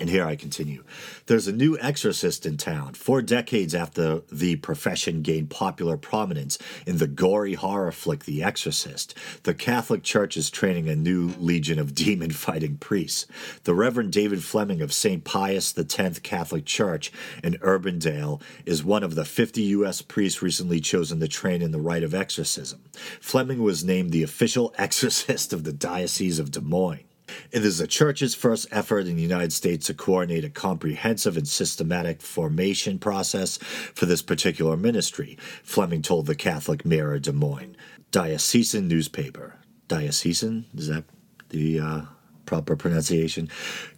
And 0.00 0.08
here 0.08 0.24
I 0.24 0.36
continue. 0.36 0.84
There's 1.26 1.48
a 1.48 1.52
new 1.52 1.76
exorcist 1.78 2.46
in 2.46 2.56
town, 2.56 2.94
four 2.94 3.20
decades 3.20 3.74
after 3.74 4.22
the 4.30 4.54
profession 4.56 5.22
gained 5.22 5.50
popular 5.50 5.96
prominence 5.96 6.56
in 6.86 6.98
the 6.98 7.08
gory 7.08 7.54
horror 7.54 7.90
flick 7.90 8.24
The 8.24 8.44
Exorcist. 8.44 9.14
The 9.42 9.54
Catholic 9.54 10.04
Church 10.04 10.36
is 10.36 10.50
training 10.50 10.88
a 10.88 10.94
new 10.94 11.34
legion 11.40 11.80
of 11.80 11.94
demon 11.96 12.30
fighting 12.30 12.76
priests. 12.76 13.26
The 13.64 13.74
Reverend 13.74 14.12
David 14.12 14.44
Fleming 14.44 14.80
of 14.82 14.92
St. 14.92 15.24
Pius 15.24 15.76
X 15.76 16.20
Catholic 16.20 16.64
Church 16.64 17.10
in 17.42 17.54
Urbandale 17.54 18.40
is 18.64 18.84
one 18.84 19.02
of 19.02 19.16
the 19.16 19.24
50 19.24 19.62
U.S. 19.62 20.00
priests 20.00 20.42
recently 20.42 20.78
chosen 20.80 21.18
to 21.18 21.26
train 21.26 21.60
in 21.60 21.72
the 21.72 21.80
rite 21.80 22.04
of 22.04 22.14
exorcism. 22.14 22.80
Fleming 23.20 23.64
was 23.64 23.84
named 23.84 24.12
the 24.12 24.22
official 24.22 24.72
exorcist 24.78 25.52
of 25.52 25.64
the 25.64 25.72
Diocese 25.72 26.38
of 26.38 26.52
Des 26.52 26.60
Moines. 26.60 27.07
It 27.50 27.64
is 27.64 27.78
the 27.78 27.86
church's 27.86 28.34
first 28.34 28.66
effort 28.70 29.06
in 29.06 29.16
the 29.16 29.22
United 29.22 29.52
States 29.52 29.86
to 29.86 29.94
coordinate 29.94 30.44
a 30.44 30.50
comprehensive 30.50 31.36
and 31.36 31.48
systematic 31.48 32.20
formation 32.20 32.98
process 32.98 33.58
for 33.58 34.06
this 34.06 34.22
particular 34.22 34.76
ministry, 34.76 35.38
Fleming 35.62 36.02
told 36.02 36.26
the 36.26 36.34
Catholic 36.34 36.84
Mirror 36.84 37.20
Des 37.20 37.32
Moines. 37.32 37.76
Diocesan 38.10 38.88
newspaper. 38.88 39.56
Diocesan? 39.88 40.66
Is 40.74 40.88
that 40.88 41.04
the 41.50 41.80
uh, 41.80 42.00
proper 42.46 42.76
pronunciation? 42.76 43.48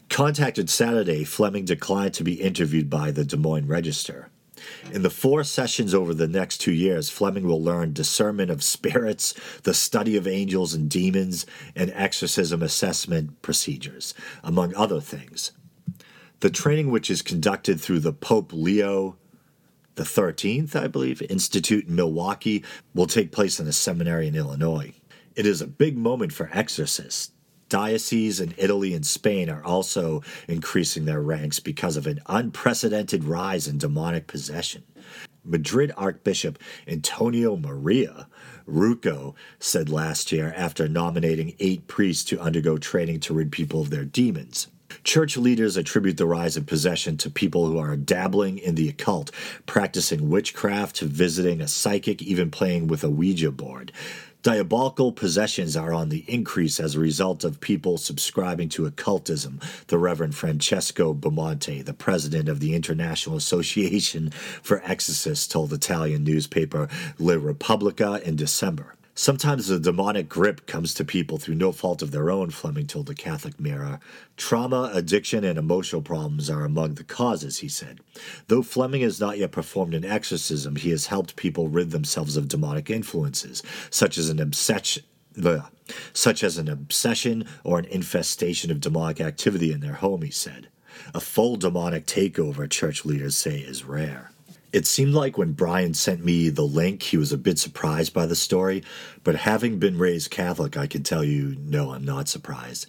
Contacted 0.08 0.68
Saturday, 0.68 1.22
Fleming 1.24 1.64
declined 1.64 2.14
to 2.14 2.24
be 2.24 2.34
interviewed 2.34 2.90
by 2.90 3.12
the 3.12 3.24
Des 3.24 3.36
Moines 3.36 3.68
Register. 3.68 4.28
In 4.92 5.02
the 5.02 5.10
four 5.10 5.44
sessions 5.44 5.94
over 5.94 6.14
the 6.14 6.28
next 6.28 6.58
two 6.58 6.72
years, 6.72 7.10
Fleming 7.10 7.46
will 7.46 7.62
learn 7.62 7.92
discernment 7.92 8.50
of 8.50 8.62
spirits, 8.62 9.34
the 9.62 9.74
study 9.74 10.16
of 10.16 10.26
angels 10.26 10.74
and 10.74 10.88
demons, 10.88 11.46
and 11.74 11.92
exorcism 11.94 12.62
assessment 12.62 13.42
procedures, 13.42 14.14
among 14.42 14.74
other 14.74 15.00
things. 15.00 15.52
The 16.40 16.50
training, 16.50 16.90
which 16.90 17.10
is 17.10 17.22
conducted 17.22 17.80
through 17.80 18.00
the 18.00 18.12
Pope 18.12 18.52
Leo 18.52 19.16
the 19.96 20.02
13th, 20.04 20.74
I 20.74 20.86
believe, 20.86 21.20
Institute 21.28 21.86
in 21.86 21.94
Milwaukee, 21.94 22.64
will 22.94 23.06
take 23.06 23.32
place 23.32 23.60
in 23.60 23.66
a 23.66 23.72
seminary 23.72 24.28
in 24.28 24.34
Illinois. 24.34 24.94
It 25.36 25.44
is 25.44 25.60
a 25.60 25.66
big 25.66 25.96
moment 25.98 26.32
for 26.32 26.48
exorcists 26.52 27.32
dioceses 27.70 28.40
in 28.40 28.54
Italy 28.58 28.92
and 28.92 29.06
Spain 29.06 29.48
are 29.48 29.64
also 29.64 30.22
increasing 30.46 31.06
their 31.06 31.22
ranks 31.22 31.58
because 31.58 31.96
of 31.96 32.06
an 32.06 32.20
unprecedented 32.26 33.24
rise 33.24 33.66
in 33.66 33.78
demonic 33.78 34.26
possession. 34.26 34.82
Madrid 35.42 35.90
Archbishop 35.96 36.58
Antonio 36.86 37.56
Maria 37.56 38.28
Rouco 38.68 39.34
said 39.58 39.88
last 39.88 40.30
year 40.30 40.52
after 40.54 40.86
nominating 40.86 41.54
eight 41.58 41.86
priests 41.86 42.24
to 42.24 42.40
undergo 42.40 42.76
training 42.76 43.20
to 43.20 43.34
rid 43.34 43.50
people 43.50 43.80
of 43.80 43.90
their 43.90 44.04
demons. 44.04 44.68
Church 45.02 45.36
leaders 45.36 45.76
attribute 45.76 46.16
the 46.16 46.26
rise 46.26 46.56
of 46.56 46.66
possession 46.66 47.16
to 47.18 47.30
people 47.30 47.66
who 47.66 47.78
are 47.78 47.96
dabbling 47.96 48.58
in 48.58 48.74
the 48.74 48.88
occult, 48.88 49.30
practicing 49.64 50.28
witchcraft, 50.28 51.00
visiting 51.00 51.60
a 51.60 51.68
psychic, 51.68 52.20
even 52.22 52.50
playing 52.50 52.86
with 52.86 53.02
a 53.02 53.10
Ouija 53.10 53.50
board. 53.50 53.92
Diabolical 54.42 55.12
possessions 55.12 55.76
are 55.76 55.92
on 55.92 56.08
the 56.08 56.24
increase 56.26 56.80
as 56.80 56.94
a 56.94 57.00
result 57.00 57.44
of 57.44 57.60
people 57.60 57.98
subscribing 57.98 58.70
to 58.70 58.86
occultism, 58.86 59.60
the 59.88 59.98
Reverend 59.98 60.34
Francesco 60.34 61.12
Bamonte, 61.12 61.84
the 61.84 61.92
president 61.92 62.48
of 62.48 62.58
the 62.58 62.74
International 62.74 63.36
Association 63.36 64.30
for 64.62 64.80
Exorcists, 64.82 65.46
told 65.46 65.74
Italian 65.74 66.24
newspaper 66.24 66.88
La 67.18 67.34
Repubblica 67.34 68.22
in 68.24 68.34
December. 68.34 68.94
Sometimes 69.14 69.68
a 69.68 69.78
demonic 69.78 70.28
grip 70.28 70.66
comes 70.66 70.94
to 70.94 71.04
people 71.04 71.36
through 71.36 71.56
no 71.56 71.72
fault 71.72 72.00
of 72.00 72.10
their 72.10 72.30
own, 72.30 72.50
Fleming 72.50 72.86
told 72.86 73.06
the 73.06 73.14
Catholic 73.14 73.60
Mirror. 73.60 74.00
Trauma, 74.36 74.90
addiction, 74.94 75.44
and 75.44 75.58
emotional 75.58 76.00
problems 76.00 76.48
are 76.48 76.64
among 76.64 76.94
the 76.94 77.04
causes, 77.04 77.58
he 77.58 77.68
said. 77.68 78.00
Though 78.46 78.62
Fleming 78.62 79.02
has 79.02 79.20
not 79.20 79.36
yet 79.36 79.52
performed 79.52 79.94
an 79.94 80.04
exorcism, 80.04 80.76
he 80.76 80.90
has 80.90 81.06
helped 81.06 81.36
people 81.36 81.68
rid 81.68 81.90
themselves 81.90 82.36
of 82.36 82.48
demonic 82.48 82.88
influences, 82.88 83.62
such 83.90 84.16
as 84.16 84.30
an 84.30 84.40
obsession. 84.40 85.02
Such 86.12 86.42
as 86.42 86.56
an 86.56 86.68
obsession 86.68 87.46
or 87.64 87.78
an 87.78 87.84
infestation 87.86 88.70
of 88.70 88.80
demonic 88.80 89.20
activity 89.20 89.72
in 89.72 89.80
their 89.80 89.94
home, 89.94 90.22
he 90.22 90.30
said. 90.30 90.68
A 91.14 91.20
full 91.20 91.56
demonic 91.56 92.06
takeover, 92.06 92.68
church 92.70 93.04
leaders 93.04 93.36
say, 93.36 93.58
is 93.58 93.84
rare. 93.84 94.32
It 94.72 94.86
seemed 94.86 95.14
like 95.14 95.36
when 95.36 95.52
Brian 95.52 95.94
sent 95.94 96.24
me 96.24 96.48
the 96.48 96.62
link, 96.62 97.02
he 97.02 97.16
was 97.16 97.32
a 97.32 97.38
bit 97.38 97.58
surprised 97.58 98.14
by 98.14 98.26
the 98.26 98.36
story, 98.36 98.84
but 99.24 99.34
having 99.34 99.78
been 99.78 99.98
raised 99.98 100.30
Catholic, 100.30 100.76
I 100.76 100.86
can 100.86 101.02
tell 101.02 101.24
you, 101.24 101.56
no, 101.58 101.90
I'm 101.90 102.04
not 102.04 102.28
surprised. 102.28 102.86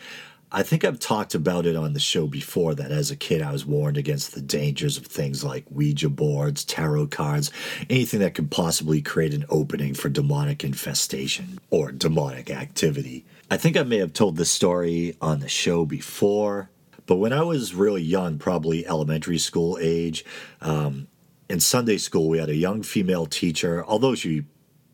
I 0.54 0.64
think 0.64 0.84
I've 0.84 1.00
talked 1.00 1.34
about 1.34 1.66
it 1.66 1.78
on 1.78 1.94
the 1.94 2.00
show 2.00 2.28
before 2.28 2.76
that 2.76 2.92
as 2.92 3.10
a 3.10 3.16
kid 3.16 3.42
I 3.42 3.54
was 3.54 3.66
warned 3.66 3.98
against 3.98 4.36
the 4.36 4.42
dangers 4.42 4.98
of 4.98 5.06
things 5.06 5.46
like 5.46 5.64
Ouija 5.72 6.10
boards, 6.10 6.66
tarot 6.66 7.08
cards, 7.08 7.52
anything 7.90 8.20
that 8.20 8.36
could 8.36 8.52
possibly 8.52 9.02
create 9.02 9.34
an 9.34 9.46
opening 9.50 9.94
for 9.94 10.10
demonic 10.10 10.66
infestation 10.66 11.58
or 11.70 11.94
demonic 11.94 12.52
activity. 12.52 13.26
I 13.50 13.56
think 13.56 13.78
I 13.78 13.84
may 13.84 14.00
have 14.00 14.12
told 14.12 14.36
this 14.36 14.52
story 14.52 15.16
on 15.22 15.40
the 15.40 15.48
show 15.48 15.86
before, 15.86 16.70
but 17.06 17.16
when 17.16 17.32
I 17.32 17.44
was 17.44 17.74
really 17.74 18.04
young, 18.04 18.38
probably 18.38 18.86
elementary 18.86 19.38
school 19.38 19.78
age, 19.82 20.26
um, 20.60 21.08
in 21.52 21.60
Sunday 21.60 21.98
school, 21.98 22.30
we 22.30 22.38
had 22.38 22.50
a 22.50 22.56
young 22.56 22.82
female 22.82 23.26
teacher, 23.26 23.84
although 23.86 24.16
she 24.16 24.46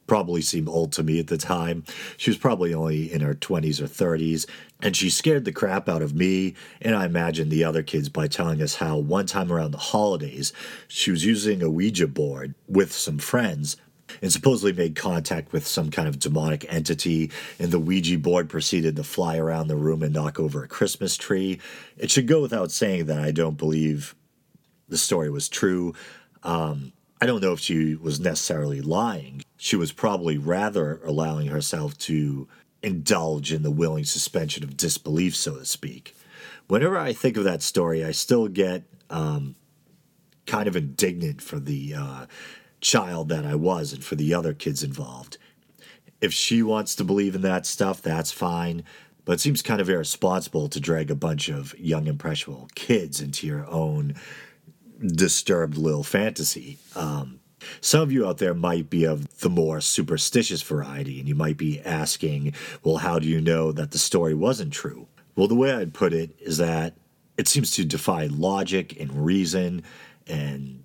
probably 0.08 0.41
seemed 0.41 0.67
old 0.67 0.91
to 0.93 1.04
me 1.04 1.20
at 1.20 1.28
the 1.28 1.38
time. 1.38 1.84
She 2.17 2.32
was 2.32 2.38
probably 2.38 2.74
only 2.74 3.12
in 3.13 3.22
her 3.22 3.36
20s 3.36 3.80
or 3.80 3.86
30s, 3.86 4.48
and 4.82 4.96
she 4.96 5.12
scared 5.12 5.46
the 5.46 5.52
crap 5.52 5.88
out 5.88 6.02
of 6.02 6.15
me 6.15 6.56
and 6.82 6.96
I 6.96 7.06
imagine 7.06 7.50
the 7.50 7.63
other 7.63 7.84
kids 7.84 8.10
by 8.10 8.28
telling 8.28 8.62
us 8.62 8.76
how 8.76 8.98
one 8.98 9.28
time 9.28 9.52
around 9.52 9.72
the 9.72 9.78
holidays, 9.78 10.52
she 10.88 11.12
was 11.12 11.26
using 11.26 11.62
a 11.62 11.70
Ouija 11.70 12.08
board 12.08 12.56
with 12.67 12.91
some 12.91 13.20
friends 13.20 13.78
and 14.22 14.32
supposedly 14.32 14.74
made 14.74 14.96
contact 14.96 15.52
with 15.52 15.67
some 15.67 15.91
kind 15.91 16.08
of 16.08 16.17
demonic 16.17 16.65
entity, 16.74 17.30
and 17.60 17.72
the 17.72 17.80
Ouija 17.80 18.17
board 18.17 18.50
proceeded 18.50 18.96
to 18.96 19.04
fly 19.04 19.38
around 19.38 19.67
the 19.67 19.76
room 19.76 20.02
and 20.02 20.13
knock 20.13 20.39
over 20.39 20.63
a 20.63 20.67
Christmas 20.67 21.17
tree. 21.17 21.60
It 21.98 22.10
should 22.10 22.26
go 22.26 22.41
without 22.41 22.72
saying 22.72 23.06
that 23.08 23.20
I 23.20 23.32
don't 23.32 23.58
believe 23.58 24.15
the 24.88 24.98
story 24.98 25.30
was 25.30 25.50
true. 25.50 25.93
Um, 26.48 26.94
I 27.20 27.26
don't 27.26 27.42
know 27.42 27.52
if 27.52 27.60
she 27.60 27.96
was 27.96 28.20
necessarily 28.20 28.82
lying. 28.82 29.44
She 29.58 29.76
was 29.76 29.92
probably 29.92 30.38
rather 30.38 31.02
allowing 31.04 31.48
herself 31.48 31.98
to 32.00 32.48
indulge 32.82 33.52
in 33.52 33.64
the 33.64 33.72
willing 33.72 34.06
suspension 34.06 34.64
of 34.64 34.78
disbelief, 34.78 35.36
so 35.36 35.58
to 35.58 35.66
speak. 35.66 36.16
Whenever 36.68 36.98
I 36.98 37.12
think 37.12 37.36
of 37.36 37.44
that 37.44 37.62
story, 37.62 38.04
I 38.06 38.12
still 38.12 38.48
get 38.48 38.84
um, 39.10 39.56
kind 40.46 40.68
of 40.68 40.76
indignant 40.78 41.42
for 41.42 41.60
the 41.60 41.94
uh, 41.94 42.26
child 42.80 43.28
that 43.30 43.46
I 43.46 43.56
was 43.56 43.92
and 43.92 44.04
for 44.04 44.16
the 44.16 44.34
other 44.34 44.54
kids 44.54 44.84
involved. 44.84 45.38
If 46.22 46.34
she 46.34 46.64
wants 46.64 46.96
to 46.96 47.04
believe 47.04 47.36
in 47.36 47.42
that 47.42 47.66
stuff, 47.66 48.02
that's 48.02 48.32
fine. 48.32 48.84
But 49.26 49.34
it 49.34 49.40
seems 49.42 49.62
kind 49.62 49.82
of 49.82 49.90
irresponsible 49.90 50.70
to 50.70 50.80
drag 50.80 51.12
a 51.12 51.16
bunch 51.16 51.50
of 51.50 51.78
young, 51.78 52.08
impressionable 52.08 52.70
kids 52.76 53.20
into 53.20 53.46
your 53.46 53.68
own 53.68 54.16
disturbed 55.06 55.78
little 55.78 56.04
fantasy. 56.04 56.78
Um, 56.96 57.40
some 57.82 58.02
of 58.02 58.12
you 58.12 58.28
out 58.28 58.38
there 58.38 58.54
might 58.54 58.90
be 58.90 59.06
of 59.06 59.40
the 59.40 59.50
more 59.50 59.82
superstitious 59.82 60.62
variety, 60.62 61.20
and 61.20 61.28
you 61.28 61.36
might 61.36 61.58
be 61.58 61.82
asking, 61.82 62.54
well, 62.84 62.98
how 62.98 63.20
do 63.20 63.28
you 63.28 63.42
know 63.42 63.72
that 63.72 63.92
the 63.92 63.98
story 63.98 64.34
wasn't 64.34 64.74
true? 64.74 65.08
Well, 65.36 65.48
the 65.48 65.56
way 65.56 65.72
I'd 65.72 65.94
put 65.94 66.14
it 66.14 66.36
is 66.40 66.58
that 66.58 66.96
it 67.38 67.48
seems 67.48 67.72
to 67.72 67.86
defy 67.86 68.26
logic 68.28 69.00
and 69.00 69.26
reason 69.26 69.84
and 70.26 70.84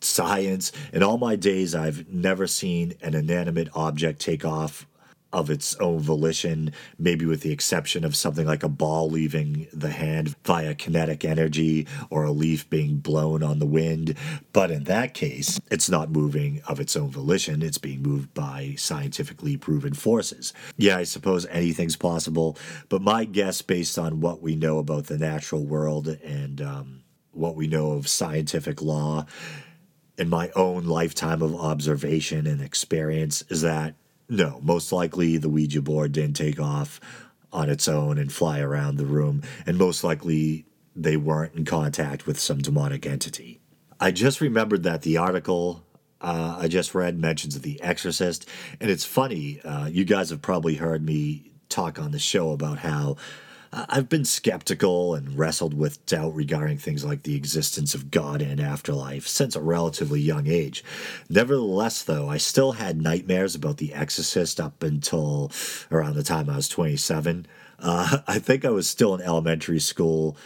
science. 0.00 0.72
In 0.92 1.02
all 1.02 1.18
my 1.18 1.36
days, 1.36 1.74
I've 1.74 2.08
never 2.08 2.46
seen 2.46 2.94
an 3.02 3.14
inanimate 3.14 3.68
object 3.74 4.20
take 4.20 4.44
off 4.44 4.86
of 5.34 5.50
its 5.50 5.74
own 5.76 5.98
volition, 5.98 6.72
maybe 6.98 7.26
with 7.26 7.42
the 7.42 7.52
exception 7.52 8.04
of 8.04 8.14
something 8.14 8.46
like 8.46 8.62
a 8.62 8.68
ball 8.68 9.10
leaving 9.10 9.66
the 9.72 9.90
hand 9.90 10.36
via 10.44 10.74
kinetic 10.74 11.24
energy 11.24 11.86
or 12.08 12.24
a 12.24 12.30
leaf 12.30 12.70
being 12.70 12.96
blown 12.96 13.42
on 13.42 13.58
the 13.58 13.66
wind. 13.66 14.14
But 14.52 14.70
in 14.70 14.84
that 14.84 15.12
case, 15.12 15.60
it's 15.70 15.90
not 15.90 16.10
moving 16.10 16.62
of 16.68 16.78
its 16.78 16.96
own 16.96 17.10
volition, 17.10 17.62
it's 17.62 17.78
being 17.78 18.02
moved 18.02 18.32
by 18.32 18.74
scientifically 18.78 19.56
proven 19.56 19.92
forces. 19.92 20.52
Yeah, 20.76 20.98
I 20.98 21.04
suppose 21.04 21.46
anything's 21.46 21.96
possible, 21.96 22.56
but 22.88 23.02
my 23.02 23.24
guess, 23.24 23.60
based 23.60 23.98
on 23.98 24.20
what 24.20 24.40
we 24.40 24.54
know 24.54 24.78
about 24.78 25.06
the 25.06 25.18
natural 25.18 25.64
world 25.64 26.06
and 26.06 26.62
um, 26.62 27.02
what 27.32 27.56
we 27.56 27.66
know 27.66 27.92
of 27.92 28.06
scientific 28.06 28.80
law, 28.80 29.26
in 30.16 30.28
my 30.28 30.50
own 30.54 30.84
lifetime 30.84 31.42
of 31.42 31.56
observation 31.56 32.46
and 32.46 32.60
experience, 32.60 33.42
is 33.48 33.62
that 33.62 33.94
no, 34.36 34.60
most 34.62 34.92
likely 34.92 35.36
the 35.36 35.48
Ouija 35.48 35.82
board 35.82 36.12
didn't 36.12 36.36
take 36.36 36.60
off 36.60 37.00
on 37.52 37.70
its 37.70 37.86
own 37.86 38.18
and 38.18 38.32
fly 38.32 38.60
around 38.60 38.96
the 38.96 39.06
room, 39.06 39.42
and 39.66 39.78
most 39.78 40.02
likely 40.02 40.66
they 40.96 41.16
weren't 41.16 41.54
in 41.54 41.64
contact 41.64 42.26
with 42.26 42.38
some 42.38 42.58
demonic 42.58 43.06
entity. 43.06 43.60
I 44.00 44.10
just 44.10 44.40
remembered 44.40 44.82
that 44.82 45.02
the 45.02 45.16
article 45.16 45.84
uh, 46.20 46.56
I 46.58 46.68
just 46.68 46.94
read 46.94 47.18
mentions 47.18 47.60
The 47.60 47.80
Exorcist, 47.82 48.48
and 48.80 48.90
it's 48.90 49.04
funny. 49.04 49.60
Uh, 49.60 49.86
you 49.86 50.04
guys 50.04 50.30
have 50.30 50.40
probably 50.40 50.76
heard 50.76 51.04
me 51.04 51.52
talk 51.68 51.98
on 51.98 52.12
the 52.12 52.18
show 52.18 52.52
about 52.52 52.78
how 52.78 53.16
I've 53.74 54.08
been 54.08 54.24
skeptical 54.24 55.14
and 55.14 55.36
wrestled 55.36 55.74
with 55.74 56.04
doubt 56.06 56.34
regarding 56.34 56.78
things 56.78 57.04
like 57.04 57.24
the 57.24 57.34
existence 57.34 57.92
of 57.94 58.10
God 58.10 58.40
and 58.40 58.60
afterlife 58.60 59.26
since 59.26 59.56
a 59.56 59.60
relatively 59.60 60.20
young 60.20 60.46
age. 60.46 60.84
Nevertheless, 61.28 62.02
though, 62.02 62.28
I 62.28 62.36
still 62.36 62.72
had 62.72 63.02
nightmares 63.02 63.56
about 63.56 63.78
The 63.78 63.92
Exorcist 63.92 64.60
up 64.60 64.82
until 64.84 65.50
around 65.90 66.14
the 66.14 66.22
time 66.22 66.48
I 66.48 66.56
was 66.56 66.68
27. 66.68 67.46
Uh, 67.80 68.18
I 68.28 68.38
think 68.38 68.64
I 68.64 68.70
was 68.70 68.88
still 68.88 69.14
in 69.14 69.20
elementary 69.20 69.80
school 69.80 70.36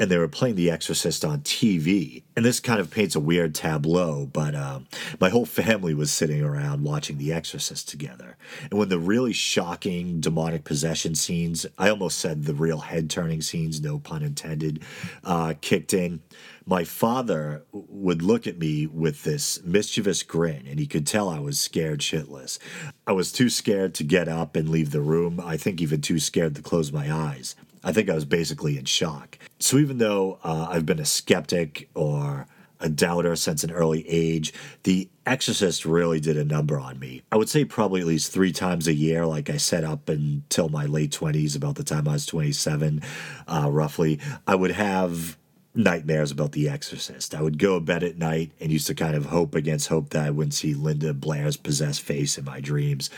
and 0.00 0.10
they 0.10 0.16
were 0.16 0.28
playing 0.28 0.54
The 0.54 0.70
Exorcist 0.70 1.26
on 1.26 1.42
TV. 1.42 2.22
And 2.34 2.42
this 2.42 2.58
kind 2.58 2.80
of 2.80 2.90
paints 2.90 3.14
a 3.14 3.20
weird 3.20 3.54
tableau, 3.54 4.24
but 4.32 4.54
uh, 4.54 4.80
my 5.20 5.28
whole 5.28 5.44
family 5.44 5.92
was 5.92 6.10
sitting 6.10 6.42
around 6.42 6.82
watching 6.82 7.18
The 7.18 7.34
Exorcist 7.34 7.86
together. 7.90 8.38
And 8.70 8.78
when 8.78 8.88
the 8.88 8.98
really 8.98 9.34
shocking 9.34 10.18
demonic 10.18 10.64
possession 10.64 11.14
scenes, 11.14 11.66
I 11.76 11.90
almost 11.90 12.18
said 12.18 12.44
the 12.46 12.54
real 12.54 12.78
head 12.78 13.10
turning 13.10 13.42
scenes, 13.42 13.82
no 13.82 13.98
pun 13.98 14.22
intended, 14.22 14.82
uh, 15.22 15.52
kicked 15.60 15.92
in, 15.92 16.22
my 16.64 16.84
father 16.84 17.64
would 17.72 18.22
look 18.22 18.46
at 18.46 18.58
me 18.58 18.86
with 18.86 19.24
this 19.24 19.62
mischievous 19.64 20.22
grin, 20.22 20.66
and 20.66 20.78
he 20.78 20.86
could 20.86 21.06
tell 21.06 21.28
I 21.28 21.40
was 21.40 21.60
scared 21.60 22.00
shitless. 22.00 22.58
I 23.06 23.12
was 23.12 23.32
too 23.32 23.50
scared 23.50 23.92
to 23.94 24.04
get 24.04 24.28
up 24.28 24.56
and 24.56 24.68
leave 24.68 24.92
the 24.92 25.00
room, 25.02 25.42
I 25.44 25.58
think 25.58 25.82
even 25.82 26.00
too 26.00 26.18
scared 26.18 26.54
to 26.54 26.62
close 26.62 26.90
my 26.90 27.12
eyes. 27.12 27.54
I 27.82 27.92
think 27.92 28.10
I 28.10 28.14
was 28.14 28.24
basically 28.24 28.78
in 28.78 28.84
shock. 28.84 29.38
So 29.58 29.78
even 29.78 29.98
though 29.98 30.38
uh, 30.44 30.68
I've 30.70 30.86
been 30.86 31.00
a 31.00 31.04
skeptic 31.04 31.88
or 31.94 32.46
a 32.80 32.88
doubter 32.88 33.36
since 33.36 33.62
an 33.62 33.70
early 33.70 34.08
age, 34.08 34.52
The 34.84 35.08
Exorcist 35.26 35.84
really 35.84 36.18
did 36.18 36.36
a 36.36 36.44
number 36.44 36.78
on 36.78 36.98
me. 36.98 37.22
I 37.30 37.36
would 37.36 37.48
say 37.48 37.64
probably 37.64 38.00
at 38.00 38.06
least 38.06 38.32
three 38.32 38.52
times 38.52 38.88
a 38.88 38.94
year, 38.94 39.26
like 39.26 39.50
I 39.50 39.58
said, 39.58 39.84
up 39.84 40.08
until 40.08 40.68
my 40.68 40.86
late 40.86 41.12
20s, 41.12 41.56
about 41.56 41.76
the 41.76 41.84
time 41.84 42.08
I 42.08 42.12
was 42.12 42.26
27, 42.26 43.02
uh, 43.46 43.68
roughly, 43.70 44.18
I 44.46 44.54
would 44.54 44.72
have 44.72 45.36
nightmares 45.74 46.30
about 46.30 46.52
The 46.52 46.68
Exorcist. 46.68 47.34
I 47.34 47.42
would 47.42 47.58
go 47.58 47.78
to 47.78 47.84
bed 47.84 48.02
at 48.02 48.18
night 48.18 48.52
and 48.60 48.72
used 48.72 48.88
to 48.88 48.94
kind 48.94 49.14
of 49.14 49.26
hope 49.26 49.54
against 49.54 49.88
hope 49.88 50.10
that 50.10 50.26
I 50.26 50.30
wouldn't 50.30 50.54
see 50.54 50.74
Linda 50.74 51.14
Blair's 51.14 51.56
possessed 51.56 52.00
face 52.00 52.38
in 52.38 52.44
my 52.44 52.60
dreams. 52.60 53.10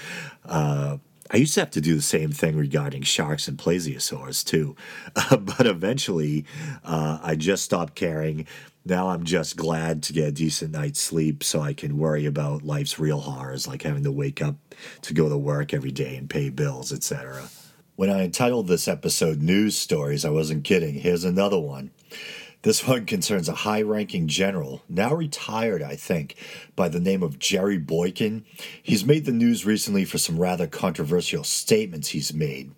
Uh, 0.44 0.98
I 1.30 1.36
used 1.36 1.54
to 1.54 1.60
have 1.60 1.70
to 1.72 1.80
do 1.80 1.94
the 1.94 2.02
same 2.02 2.30
thing 2.30 2.56
regarding 2.56 3.02
sharks 3.02 3.48
and 3.48 3.56
plesiosaurs 3.56 4.44
too, 4.44 4.76
uh, 5.16 5.36
but 5.36 5.66
eventually 5.66 6.44
uh, 6.84 7.18
I 7.22 7.36
just 7.36 7.64
stopped 7.64 7.94
caring. 7.94 8.46
Now 8.84 9.08
I'm 9.10 9.24
just 9.24 9.56
glad 9.56 10.02
to 10.04 10.12
get 10.12 10.28
a 10.28 10.32
decent 10.32 10.72
night's 10.72 11.00
sleep 11.00 11.44
so 11.44 11.60
I 11.60 11.72
can 11.72 11.98
worry 11.98 12.26
about 12.26 12.64
life's 12.64 12.98
real 12.98 13.20
horrors 13.20 13.68
like 13.68 13.82
having 13.82 14.02
to 14.04 14.12
wake 14.12 14.42
up 14.42 14.56
to 15.02 15.14
go 15.14 15.28
to 15.28 15.38
work 15.38 15.72
every 15.72 15.92
day 15.92 16.16
and 16.16 16.28
pay 16.28 16.50
bills, 16.50 16.92
etc. 16.92 17.48
When 17.94 18.10
I 18.10 18.24
entitled 18.24 18.66
this 18.66 18.88
episode 18.88 19.40
News 19.40 19.78
Stories, 19.78 20.24
I 20.24 20.30
wasn't 20.30 20.64
kidding. 20.64 20.94
Here's 20.94 21.24
another 21.24 21.58
one. 21.58 21.90
This 22.62 22.86
one 22.86 23.06
concerns 23.06 23.48
a 23.48 23.54
high 23.54 23.82
ranking 23.82 24.28
general, 24.28 24.82
now 24.88 25.12
retired, 25.14 25.82
I 25.82 25.96
think, 25.96 26.36
by 26.76 26.88
the 26.88 27.00
name 27.00 27.22
of 27.22 27.40
Jerry 27.40 27.76
Boykin. 27.76 28.44
He's 28.80 29.04
made 29.04 29.24
the 29.24 29.32
news 29.32 29.66
recently 29.66 30.04
for 30.04 30.18
some 30.18 30.38
rather 30.38 30.68
controversial 30.68 31.42
statements 31.42 32.08
he's 32.10 32.32
made. 32.32 32.72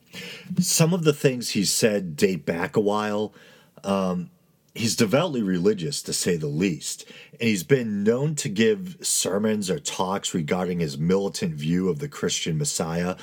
Some 0.58 0.94
of 0.94 1.04
the 1.04 1.12
things 1.12 1.50
he's 1.50 1.70
said 1.70 2.16
date 2.16 2.46
back 2.46 2.76
a 2.76 2.80
while. 2.80 3.34
Um, 3.82 4.30
he's 4.74 4.96
devoutly 4.96 5.42
religious, 5.42 6.00
to 6.02 6.14
say 6.14 6.36
the 6.36 6.46
least, 6.46 7.04
and 7.32 7.48
he's 7.48 7.62
been 7.62 8.02
known 8.02 8.36
to 8.36 8.48
give 8.48 8.96
sermons 9.02 9.68
or 9.68 9.78
talks 9.78 10.32
regarding 10.32 10.80
his 10.80 10.96
militant 10.96 11.54
view 11.54 11.90
of 11.90 11.98
the 11.98 12.08
Christian 12.08 12.56
Messiah. 12.56 13.16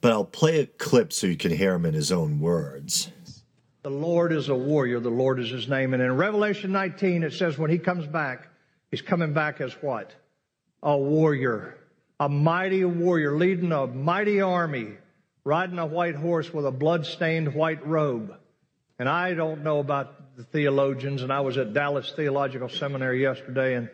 But 0.00 0.10
I'll 0.12 0.24
play 0.24 0.58
a 0.58 0.66
clip 0.66 1.12
so 1.12 1.28
you 1.28 1.36
can 1.36 1.52
hear 1.52 1.74
him 1.74 1.86
in 1.86 1.94
his 1.94 2.10
own 2.10 2.40
words. 2.40 3.12
The 3.82 3.90
Lord 3.90 4.32
is 4.32 4.48
a 4.48 4.54
warrior. 4.54 5.00
The 5.00 5.10
Lord 5.10 5.38
is 5.38 5.50
his 5.50 5.68
name. 5.68 5.94
And 5.94 6.02
in 6.02 6.16
Revelation 6.16 6.72
19, 6.72 7.22
it 7.22 7.32
says 7.32 7.56
when 7.56 7.70
he 7.70 7.78
comes 7.78 8.06
back, 8.06 8.48
he's 8.90 9.02
coming 9.02 9.32
back 9.32 9.60
as 9.60 9.72
what? 9.74 10.12
A 10.82 10.96
warrior. 10.96 11.76
A 12.18 12.28
mighty 12.28 12.84
warrior 12.84 13.36
leading 13.36 13.70
a 13.70 13.86
mighty 13.86 14.40
army, 14.40 14.96
riding 15.44 15.78
a 15.78 15.86
white 15.86 16.16
horse 16.16 16.52
with 16.52 16.66
a 16.66 16.72
blood-stained 16.72 17.54
white 17.54 17.86
robe. 17.86 18.34
And 18.98 19.08
I 19.08 19.34
don't 19.34 19.62
know 19.62 19.78
about 19.78 20.36
the 20.36 20.42
theologians, 20.42 21.22
and 21.22 21.32
I 21.32 21.40
was 21.40 21.56
at 21.56 21.72
Dallas 21.72 22.12
Theological 22.16 22.68
Seminary 22.68 23.22
yesterday, 23.22 23.76
and 23.76 23.88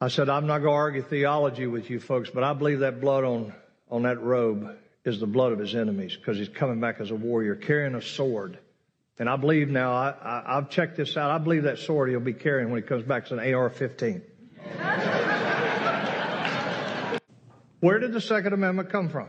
I 0.00 0.06
said, 0.06 0.28
I'm 0.28 0.46
not 0.46 0.58
going 0.58 0.70
to 0.70 0.76
argue 0.76 1.02
theology 1.02 1.66
with 1.66 1.90
you 1.90 1.98
folks, 1.98 2.30
but 2.30 2.44
I 2.44 2.52
believe 2.52 2.80
that 2.80 3.00
blood 3.00 3.24
on, 3.24 3.52
on 3.90 4.02
that 4.02 4.22
robe 4.22 4.76
is 5.06 5.20
the 5.20 5.26
blood 5.26 5.52
of 5.52 5.58
his 5.58 5.74
enemies 5.74 6.16
because 6.16 6.36
he's 6.36 6.48
coming 6.48 6.80
back 6.80 7.00
as 7.00 7.12
a 7.12 7.14
warrior 7.14 7.54
carrying 7.54 7.94
a 7.94 8.02
sword. 8.02 8.58
And 9.18 9.30
I 9.30 9.36
believe 9.36 9.70
now, 9.70 9.92
I, 9.92 10.42
I, 10.46 10.54
have 10.56 10.68
checked 10.68 10.96
this 10.96 11.16
out. 11.16 11.30
I 11.30 11.38
believe 11.38 11.62
that 11.62 11.78
sword 11.78 12.10
he'll 12.10 12.20
be 12.20 12.34
carrying 12.34 12.70
when 12.70 12.82
he 12.82 12.86
comes 12.86 13.04
back 13.04 13.26
is 13.26 13.32
an 13.32 13.54
AR 13.54 13.70
15. 13.70 14.22
Where 17.80 17.98
did 17.98 18.12
the 18.12 18.20
Second 18.20 18.52
Amendment 18.52 18.90
come 18.90 19.08
from? 19.08 19.28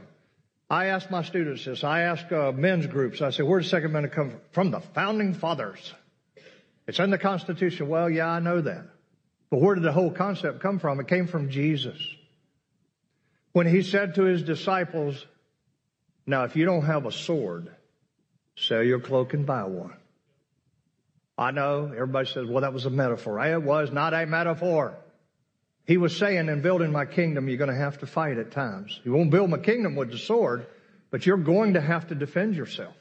I 0.69 0.87
ask 0.87 1.09
my 1.09 1.23
students 1.23 1.63
this. 1.63 1.83
I 1.83 2.01
ask 2.01 2.29
uh, 2.31 2.51
men's 2.51 2.87
groups. 2.87 3.21
I 3.21 3.29
say, 3.29 3.43
where 3.43 3.59
did 3.59 3.67
the 3.67 3.69
Second 3.69 3.91
Amendment 3.91 4.13
come 4.13 4.31
from? 4.31 4.39
From 4.51 4.71
the 4.71 4.81
founding 4.81 5.33
fathers. 5.33 5.93
It's 6.87 6.99
in 6.99 7.09
the 7.09 7.17
Constitution. 7.17 7.87
Well, 7.87 8.09
yeah, 8.09 8.27
I 8.27 8.39
know 8.39 8.59
that. 8.59 8.85
But 9.49 9.61
where 9.61 9.75
did 9.75 9.83
the 9.83 9.93
whole 9.93 10.11
concept 10.11 10.61
come 10.61 10.79
from? 10.79 10.99
It 10.99 11.07
came 11.07 11.27
from 11.27 11.49
Jesus. 11.49 11.97
When 13.53 13.67
he 13.67 13.81
said 13.81 14.15
to 14.15 14.23
his 14.23 14.43
disciples, 14.43 15.25
now, 16.27 16.43
if 16.43 16.57
you 16.57 16.65
don't 16.65 16.83
have 16.83 17.05
a 17.05 17.11
sword, 17.11 17.69
sell 18.57 18.83
your 18.83 18.99
cloak 18.99 19.33
and 19.33 19.45
buy 19.45 19.63
one. 19.63 19.93
I 21.37 21.51
know 21.51 21.85
everybody 21.93 22.27
says, 22.27 22.45
well, 22.47 22.61
that 22.61 22.73
was 22.73 22.85
a 22.85 22.89
metaphor. 22.89 23.39
It 23.45 23.63
was 23.63 23.91
not 23.91 24.13
a 24.13 24.25
metaphor. 24.25 24.97
He 25.85 25.95
was 25.95 26.17
saying, 26.17 26.49
in 26.49 26.61
building 26.61 26.91
my 26.91 27.05
kingdom, 27.05 27.47
you're 27.47 27.57
going 27.57 27.69
to 27.69 27.75
have 27.75 27.99
to 27.99 28.07
fight 28.07 28.37
at 28.37 28.51
times. 28.51 28.99
You 29.05 29.13
won't 29.13 29.31
build 29.31 29.49
my 29.49 29.57
kingdom 29.57 29.95
with 29.95 30.11
the 30.11 30.17
sword, 30.17 30.67
but 31.11 31.25
you're 31.25 31.37
going 31.37 31.75
to 31.75 31.81
have 31.81 32.07
to 32.07 32.15
defend 32.15 32.55
yourself. 32.55 32.93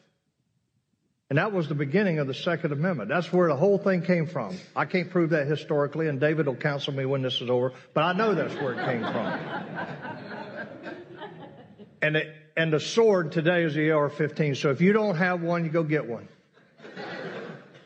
And 1.29 1.39
that 1.39 1.51
was 1.51 1.69
the 1.69 1.75
beginning 1.75 2.21
of 2.21 2.29
the 2.29 2.35
Second 2.35 2.71
Amendment. 2.73 3.09
That's 3.09 3.33
where 3.33 3.49
the 3.49 3.57
whole 3.57 3.79
thing 3.79 4.03
came 4.03 4.29
from. 4.29 4.57
I 4.77 4.85
can't 4.85 5.11
prove 5.11 5.31
that 5.31 5.49
historically, 5.49 6.07
and 6.07 6.21
David 6.21 6.47
will 6.47 6.55
counsel 6.55 6.93
me 6.93 7.05
when 7.05 7.23
this 7.23 7.41
is 7.41 7.51
over, 7.51 7.73
but 7.93 8.05
I 8.05 8.13
know 8.13 8.37
that's 8.37 8.55
where 8.55 8.75
it 8.75 8.85
came 8.85 9.01
from. 9.01 9.41
and 12.03 12.17
it, 12.17 12.46
and 12.57 12.73
the 12.73 12.81
sword 12.81 13.33
today 13.33 13.63
is 13.65 13.75
the 13.75 13.91
AR-15. 13.91 14.57
So 14.57 14.71
if 14.71 14.81
you 14.81 14.93
don't 14.93 15.17
have 15.17 15.43
one, 15.43 15.65
you 15.65 15.71
go 15.71 15.83
get 15.83 16.07
one. 16.07 16.29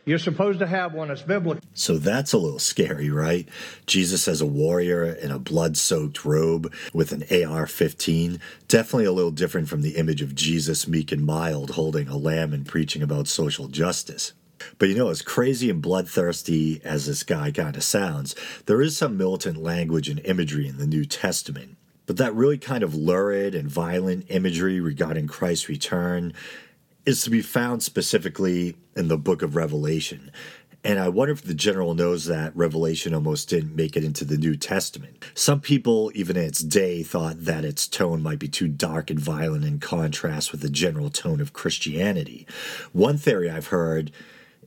You're 0.06 0.18
supposed 0.18 0.60
to 0.60 0.66
have 0.66 0.94
one. 0.94 1.10
It's 1.10 1.22
biblical. 1.22 1.62
So 1.74 1.98
that's 1.98 2.32
a 2.32 2.38
little 2.38 2.58
scary, 2.58 3.10
right? 3.10 3.48
Jesus 3.86 4.26
as 4.26 4.40
a 4.40 4.46
warrior 4.46 5.04
in 5.04 5.30
a 5.30 5.38
blood 5.38 5.76
soaked 5.76 6.24
robe 6.24 6.72
with 6.94 7.12
an 7.12 7.24
AR 7.30 7.66
15. 7.66 8.40
Definitely 8.66 9.04
a 9.04 9.12
little 9.12 9.30
different 9.30 9.68
from 9.68 9.82
the 9.82 9.96
image 9.96 10.22
of 10.22 10.34
Jesus, 10.34 10.88
meek 10.88 11.12
and 11.12 11.24
mild, 11.24 11.72
holding 11.72 12.08
a 12.08 12.16
lamb 12.16 12.52
and 12.52 12.66
preaching 12.66 13.02
about 13.02 13.28
social 13.28 13.68
justice. 13.68 14.32
But 14.78 14.88
you 14.88 14.96
know, 14.96 15.10
as 15.10 15.22
crazy 15.22 15.70
and 15.70 15.82
bloodthirsty 15.82 16.80
as 16.84 17.06
this 17.06 17.22
guy 17.22 17.50
kind 17.50 17.76
of 17.76 17.84
sounds, 17.84 18.34
there 18.66 18.82
is 18.82 18.96
some 18.96 19.16
militant 19.16 19.58
language 19.58 20.08
and 20.08 20.20
imagery 20.20 20.66
in 20.66 20.78
the 20.78 20.86
New 20.86 21.04
Testament. 21.04 21.76
But 22.10 22.16
that 22.16 22.34
really 22.34 22.58
kind 22.58 22.82
of 22.82 22.96
lurid 22.96 23.54
and 23.54 23.70
violent 23.70 24.26
imagery 24.30 24.80
regarding 24.80 25.28
Christ's 25.28 25.68
return 25.68 26.32
is 27.06 27.22
to 27.22 27.30
be 27.30 27.40
found 27.40 27.84
specifically 27.84 28.74
in 28.96 29.06
the 29.06 29.16
book 29.16 29.42
of 29.42 29.54
Revelation. 29.54 30.32
And 30.82 30.98
I 30.98 31.08
wonder 31.08 31.30
if 31.30 31.42
the 31.42 31.54
general 31.54 31.94
knows 31.94 32.24
that 32.24 32.56
Revelation 32.56 33.14
almost 33.14 33.48
didn't 33.48 33.76
make 33.76 33.96
it 33.96 34.02
into 34.02 34.24
the 34.24 34.36
New 34.36 34.56
Testament. 34.56 35.24
Some 35.34 35.60
people, 35.60 36.10
even 36.16 36.36
in 36.36 36.42
its 36.42 36.64
day, 36.64 37.04
thought 37.04 37.44
that 37.44 37.64
its 37.64 37.86
tone 37.86 38.24
might 38.24 38.40
be 38.40 38.48
too 38.48 38.66
dark 38.66 39.08
and 39.08 39.20
violent 39.20 39.64
in 39.64 39.78
contrast 39.78 40.50
with 40.50 40.62
the 40.62 40.68
general 40.68 41.10
tone 41.10 41.40
of 41.40 41.52
Christianity. 41.52 42.44
One 42.92 43.18
theory 43.18 43.48
I've 43.48 43.68
heard 43.68 44.10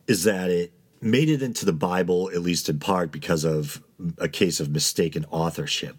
is 0.08 0.24
that 0.24 0.50
it 0.50 0.72
made 1.02 1.30
it 1.30 1.42
into 1.42 1.66
the 1.66 1.74
Bible, 1.74 2.30
at 2.34 2.42
least 2.42 2.70
in 2.70 2.80
part, 2.80 3.12
because 3.12 3.44
of 3.44 3.84
a 4.18 4.28
case 4.28 4.60
of 4.60 4.70
mistaken 4.70 5.26
authorship. 5.32 5.98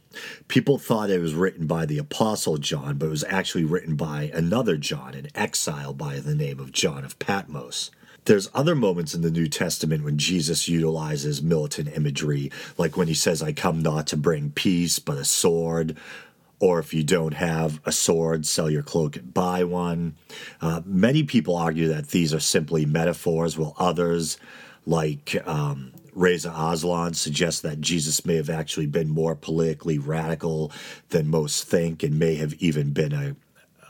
People 0.49 0.79
thought 0.79 1.11
it 1.11 1.21
was 1.21 1.35
written 1.35 1.67
by 1.67 1.87
the 1.87 1.99
Apostle 1.99 2.59
John, 2.59 2.99
but 2.99 3.07
it 3.07 3.11
was 3.11 3.25
actually 3.25 3.65
written 3.65 3.97
by 3.97 4.31
another 4.35 4.77
John 4.77 5.15
in 5.15 5.29
exile 5.35 5.93
by 5.93 6.19
the 6.19 6.35
name 6.35 6.61
of 6.61 6.73
John 6.73 7.05
of 7.05 7.19
Patmos. 7.19 7.91
There's 8.27 8.49
other 8.55 8.75
moments 8.75 9.15
in 9.15 9.21
the 9.21 9.31
New 9.31 9.49
Testament 9.49 10.03
when 10.03 10.17
Jesus 10.17 10.67
utilizes 10.67 11.43
militant 11.43 11.95
imagery, 11.95 12.51
like 12.79 12.97
when 12.97 13.09
he 13.09 13.15
says, 13.15 13.43
I 13.43 13.53
come 13.53 13.83
not 13.83 14.07
to 14.09 14.17
bring 14.17 14.51
peace, 14.51 14.99
but 14.99 15.19
a 15.19 15.25
sword. 15.25 15.97
Or 16.61 16.79
if 16.79 16.95
you 16.95 17.03
don't 17.03 17.35
have 17.35 17.81
a 17.85 17.93
sword, 17.93 18.47
sell 18.47 18.71
your 18.71 18.83
cloak 18.83 19.17
and 19.17 19.35
buy 19.35 19.65
one. 19.65 20.17
Uh, 20.61 20.81
many 20.85 21.23
people 21.23 21.57
argue 21.57 21.89
that 21.89 22.09
these 22.09 22.33
are 22.33 22.41
simply 22.41 22.87
metaphors, 22.87 23.59
while 23.59 23.75
others 23.79 24.39
like 24.87 25.37
um, 25.47 25.93
Reza 26.13 26.51
Aslan 26.51 27.15
suggest 27.15 27.63
that 27.63 27.81
Jesus 27.81 28.25
may 28.25 28.37
have 28.37 28.51
actually 28.51 28.87
been 28.87 29.09
more 29.09 29.35
politically 29.35 29.99
radical 29.99 30.71
than 31.09 31.29
most 31.29 31.65
think 31.65 32.03
and 32.03 32.19
may 32.19 32.37
have 32.37 32.55
even 32.55 32.93
been 32.93 33.13
a, 33.13 33.37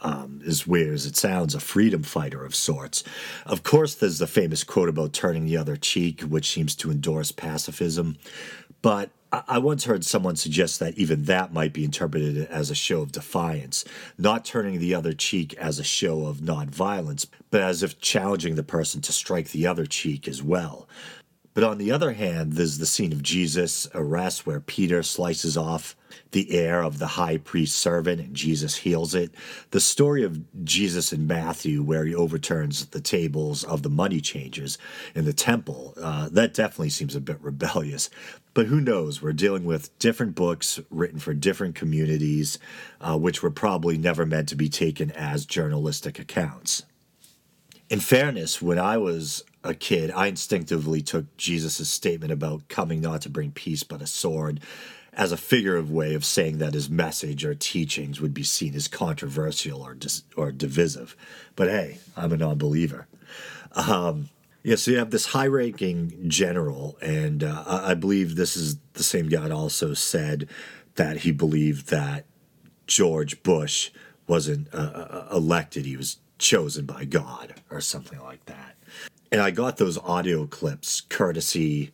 um, 0.02 0.40
as 0.46 0.66
weird 0.66 0.94
as 0.94 1.06
it 1.06 1.16
sounds, 1.16 1.54
a 1.54 1.60
freedom 1.60 2.02
fighter 2.02 2.44
of 2.44 2.54
sorts. 2.54 3.04
Of 3.44 3.62
course, 3.62 3.94
there's 3.94 4.18
the 4.18 4.26
famous 4.26 4.64
quote 4.64 4.88
about 4.88 5.12
turning 5.12 5.44
the 5.46 5.56
other 5.56 5.76
cheek, 5.76 6.22
which 6.22 6.50
seems 6.50 6.74
to 6.76 6.90
endorse 6.90 7.32
pacifism. 7.32 8.16
But 8.82 9.10
I 9.48 9.58
once 9.58 9.84
heard 9.84 10.04
someone 10.04 10.36
suggest 10.36 10.80
that 10.80 10.98
even 10.98 11.24
that 11.24 11.52
might 11.52 11.72
be 11.72 11.84
interpreted 11.84 12.46
as 12.48 12.70
a 12.70 12.74
show 12.74 13.00
of 13.00 13.12
defiance, 13.12 13.84
not 14.18 14.44
turning 14.44 14.78
the 14.78 14.94
other 14.94 15.12
cheek 15.12 15.54
as 15.54 15.78
a 15.78 15.84
show 15.84 16.26
of 16.26 16.38
nonviolence, 16.38 17.26
but 17.50 17.62
as 17.62 17.82
if 17.82 18.00
challenging 18.00 18.54
the 18.54 18.62
person 18.62 19.00
to 19.02 19.12
strike 19.12 19.50
the 19.50 19.66
other 19.66 19.86
cheek 19.86 20.28
as 20.28 20.42
well. 20.42 20.88
But 21.54 21.64
on 21.64 21.78
the 21.78 21.92
other 21.92 22.12
hand, 22.12 22.54
there's 22.54 22.78
the 22.78 22.86
scene 22.86 23.12
of 23.12 23.22
Jesus' 23.22 23.88
arrest 23.94 24.46
where 24.46 24.60
Peter 24.60 25.02
slices 25.02 25.56
off 25.56 25.96
the 26.32 26.54
ear 26.54 26.80
of 26.80 26.98
the 26.98 27.06
high 27.06 27.36
priest's 27.36 27.78
servant 27.78 28.20
and 28.20 28.34
Jesus 28.34 28.76
heals 28.76 29.14
it. 29.14 29.34
The 29.70 29.80
story 29.80 30.22
of 30.22 30.64
Jesus 30.64 31.12
in 31.12 31.26
Matthew, 31.26 31.82
where 31.82 32.04
he 32.04 32.14
overturns 32.14 32.86
the 32.86 33.00
tables 33.00 33.64
of 33.64 33.82
the 33.82 33.90
money 33.90 34.20
changers 34.20 34.78
in 35.14 35.24
the 35.24 35.32
temple, 35.32 35.94
uh, 36.00 36.28
that 36.32 36.54
definitely 36.54 36.90
seems 36.90 37.14
a 37.14 37.20
bit 37.20 37.40
rebellious. 37.40 38.10
But 38.54 38.66
who 38.66 38.80
knows? 38.80 39.20
We're 39.20 39.32
dealing 39.32 39.64
with 39.64 39.96
different 39.98 40.34
books 40.34 40.80
written 40.90 41.18
for 41.18 41.34
different 41.34 41.74
communities, 41.74 42.58
uh, 43.00 43.18
which 43.18 43.42
were 43.42 43.50
probably 43.50 43.98
never 43.98 44.24
meant 44.24 44.48
to 44.50 44.56
be 44.56 44.68
taken 44.68 45.10
as 45.12 45.44
journalistic 45.44 46.18
accounts. 46.18 46.84
In 47.90 48.00
fairness, 48.00 48.62
when 48.62 48.78
I 48.78 48.96
was 48.96 49.44
a 49.62 49.74
kid, 49.74 50.10
I 50.10 50.28
instinctively 50.28 51.02
took 51.02 51.36
Jesus' 51.36 51.88
statement 51.88 52.32
about 52.32 52.68
coming 52.68 53.00
not 53.00 53.22
to 53.22 53.30
bring 53.30 53.50
peace 53.50 53.82
but 53.82 54.02
a 54.02 54.06
sword 54.06 54.60
as 55.16 55.32
a 55.32 55.36
figurative 55.36 55.90
way 55.90 56.14
of 56.14 56.24
saying 56.24 56.58
that 56.58 56.74
his 56.74 56.90
message 56.90 57.44
or 57.44 57.54
teachings 57.54 58.20
would 58.20 58.34
be 58.34 58.42
seen 58.42 58.74
as 58.74 58.88
controversial 58.88 59.82
or 59.82 59.94
dis- 59.94 60.24
or 60.36 60.52
divisive. 60.52 61.16
But 61.56 61.68
hey, 61.68 61.98
I'm 62.16 62.32
a 62.32 62.36
non-believer. 62.36 63.06
Um, 63.74 64.28
yeah, 64.62 64.76
so 64.76 64.92
you 64.92 64.98
have 64.98 65.10
this 65.10 65.26
high-ranking 65.26 66.28
general, 66.28 66.96
and 67.02 67.44
uh, 67.44 67.64
I 67.66 67.94
believe 67.94 68.34
this 68.34 68.56
is 68.56 68.78
the 68.94 69.02
same 69.02 69.28
guy 69.28 69.42
that 69.42 69.52
also 69.52 69.92
said 69.94 70.48
that 70.94 71.18
he 71.18 71.32
believed 71.32 71.88
that 71.88 72.24
George 72.86 73.42
Bush 73.42 73.90
wasn't 74.26 74.72
uh, 74.72 74.76
uh 74.76 75.28
elected; 75.32 75.84
he 75.84 75.96
was 75.96 76.18
chosen 76.38 76.86
by 76.86 77.04
God 77.04 77.54
or 77.70 77.80
something 77.80 78.20
like 78.20 78.44
that. 78.46 78.76
And 79.30 79.40
I 79.40 79.50
got 79.50 79.76
those 79.76 79.98
audio 79.98 80.46
clips 80.46 81.00
courtesy 81.02 81.92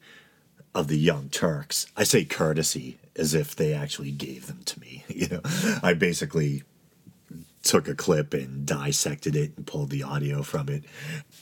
of 0.74 0.88
the 0.88 0.98
Young 0.98 1.28
Turks. 1.28 1.86
I 1.96 2.04
say 2.04 2.24
courtesy 2.24 2.98
as 3.16 3.34
if 3.34 3.56
they 3.56 3.72
actually 3.72 4.10
gave 4.10 4.46
them 4.46 4.62
to 4.64 4.80
me. 4.80 5.04
You 5.20 5.28
know, 5.28 5.40
I 5.82 5.92
basically 5.94 6.62
took 7.62 7.88
a 7.88 7.94
clip 7.94 8.32
and 8.32 8.64
dissected 8.64 9.36
it 9.36 9.52
and 9.56 9.66
pulled 9.66 9.90
the 9.90 10.02
audio 10.02 10.42
from 10.42 10.68
it. 10.70 10.84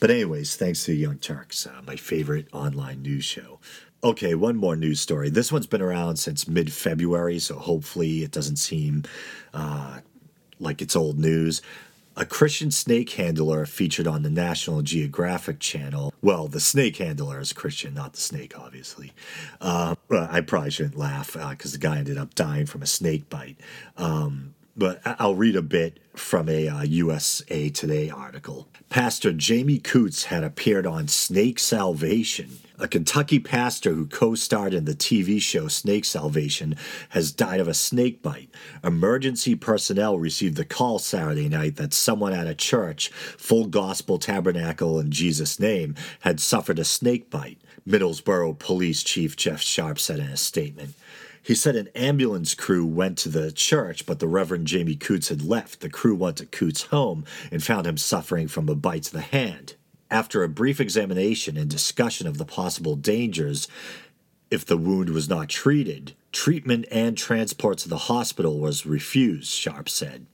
But, 0.01 0.11
anyways, 0.11 0.57
thanks 0.57 0.83
to 0.85 0.93
Young 0.93 1.17
Turks, 1.17 1.65
uh, 1.65 1.81
my 1.87 1.95
favorite 1.95 2.47
online 2.51 3.01
news 3.01 3.23
show. 3.23 3.59
Okay, 4.03 4.35
one 4.35 4.57
more 4.57 4.75
news 4.75 4.99
story. 4.99 5.29
This 5.29 5.51
one's 5.51 5.67
been 5.67 5.81
around 5.81 6.17
since 6.17 6.47
mid 6.47 6.73
February, 6.73 7.39
so 7.39 7.55
hopefully 7.55 8.23
it 8.23 8.31
doesn't 8.31 8.57
seem 8.57 9.03
uh, 9.53 9.99
like 10.59 10.81
it's 10.81 10.95
old 10.95 11.19
news 11.19 11.61
a 12.19 12.25
Christian 12.25 12.69
snake 12.69 13.11
handler 13.11 13.65
featured 13.65 14.05
on 14.05 14.23
the 14.23 14.29
National 14.29 14.81
Geographic 14.81 15.59
Channel. 15.59 16.13
Well, 16.21 16.49
the 16.49 16.59
snake 16.59 16.97
handler 16.97 17.39
is 17.39 17.53
Christian, 17.53 17.93
not 17.93 18.11
the 18.13 18.19
snake, 18.19 18.59
obviously. 18.59 19.13
Uh, 19.61 19.95
I 20.11 20.41
probably 20.41 20.71
shouldn't 20.71 20.97
laugh 20.97 21.31
because 21.33 21.71
uh, 21.71 21.75
the 21.75 21.77
guy 21.77 21.97
ended 21.97 22.17
up 22.17 22.35
dying 22.35 22.65
from 22.65 22.81
a 22.81 22.87
snake 22.87 23.29
bite. 23.29 23.55
Um, 23.95 24.53
but 24.75 25.01
I'll 25.05 25.35
read 25.35 25.55
a 25.55 25.61
bit 25.61 25.99
from 26.13 26.49
a 26.49 26.67
uh, 26.67 26.81
USA 26.83 27.69
Today 27.69 28.09
article. 28.09 28.67
Pastor 28.89 29.31
Jamie 29.31 29.79
Coots 29.79 30.25
had 30.25 30.43
appeared 30.43 30.85
on 30.85 31.07
Snake 31.07 31.57
Salvation 31.57 32.59
a 32.79 32.87
Kentucky 32.87 33.39
pastor 33.39 33.93
who 33.93 34.07
co 34.07 34.35
starred 34.35 34.73
in 34.73 34.85
the 34.85 34.95
TV 34.95 35.41
show 35.41 35.67
Snake 35.67 36.05
Salvation 36.05 36.75
has 37.09 37.31
died 37.31 37.59
of 37.59 37.67
a 37.67 37.73
snake 37.73 38.21
bite. 38.21 38.49
Emergency 38.83 39.55
personnel 39.55 40.17
received 40.17 40.55
the 40.55 40.65
call 40.65 40.97
Saturday 40.97 41.49
night 41.49 41.75
that 41.75 41.93
someone 41.93 42.33
at 42.33 42.47
a 42.47 42.55
church, 42.55 43.09
Full 43.09 43.65
Gospel 43.65 44.17
Tabernacle 44.17 44.99
in 44.99 45.11
Jesus' 45.11 45.59
name, 45.59 45.95
had 46.21 46.39
suffered 46.39 46.79
a 46.79 46.85
snake 46.85 47.29
bite, 47.29 47.59
Middlesboro 47.87 48.57
Police 48.57 49.03
Chief 49.03 49.35
Jeff 49.35 49.61
Sharp 49.61 49.99
said 49.99 50.19
in 50.19 50.27
a 50.27 50.37
statement. 50.37 50.95
He 51.41 51.55
said 51.55 51.75
an 51.75 51.89
ambulance 51.95 52.53
crew 52.53 52.85
went 52.85 53.17
to 53.19 53.29
the 53.29 53.51
church, 53.51 54.05
but 54.05 54.19
the 54.19 54.27
Reverend 54.27 54.67
Jamie 54.67 54.95
Coots 54.95 55.29
had 55.29 55.41
left. 55.41 55.79
The 55.79 55.89
crew 55.89 56.15
went 56.15 56.37
to 56.37 56.45
Coots' 56.45 56.83
home 56.83 57.25
and 57.51 57.63
found 57.63 57.87
him 57.87 57.97
suffering 57.97 58.47
from 58.47 58.69
a 58.69 58.75
bite 58.75 59.03
to 59.03 59.13
the 59.13 59.21
hand. 59.21 59.75
After 60.11 60.43
a 60.43 60.49
brief 60.49 60.79
examination 60.79 61.55
and 61.55 61.69
discussion 61.69 62.25
of 62.25 62.37
the 62.37 62.45
possible 62.45 62.95
dangers 62.95 63.67
if 64.49 64.65
the 64.65 64.77
wound 64.77 65.09
was 65.09 65.29
not 65.29 65.49
treated, 65.49 66.13
treatment 66.31 66.85
and 66.89 67.15
transport 67.15 67.77
to 67.79 67.89
the 67.89 67.97
hospital 67.97 68.59
was 68.59 68.85
refused, 68.85 69.51
Sharp 69.51 69.87
said. 69.87 70.25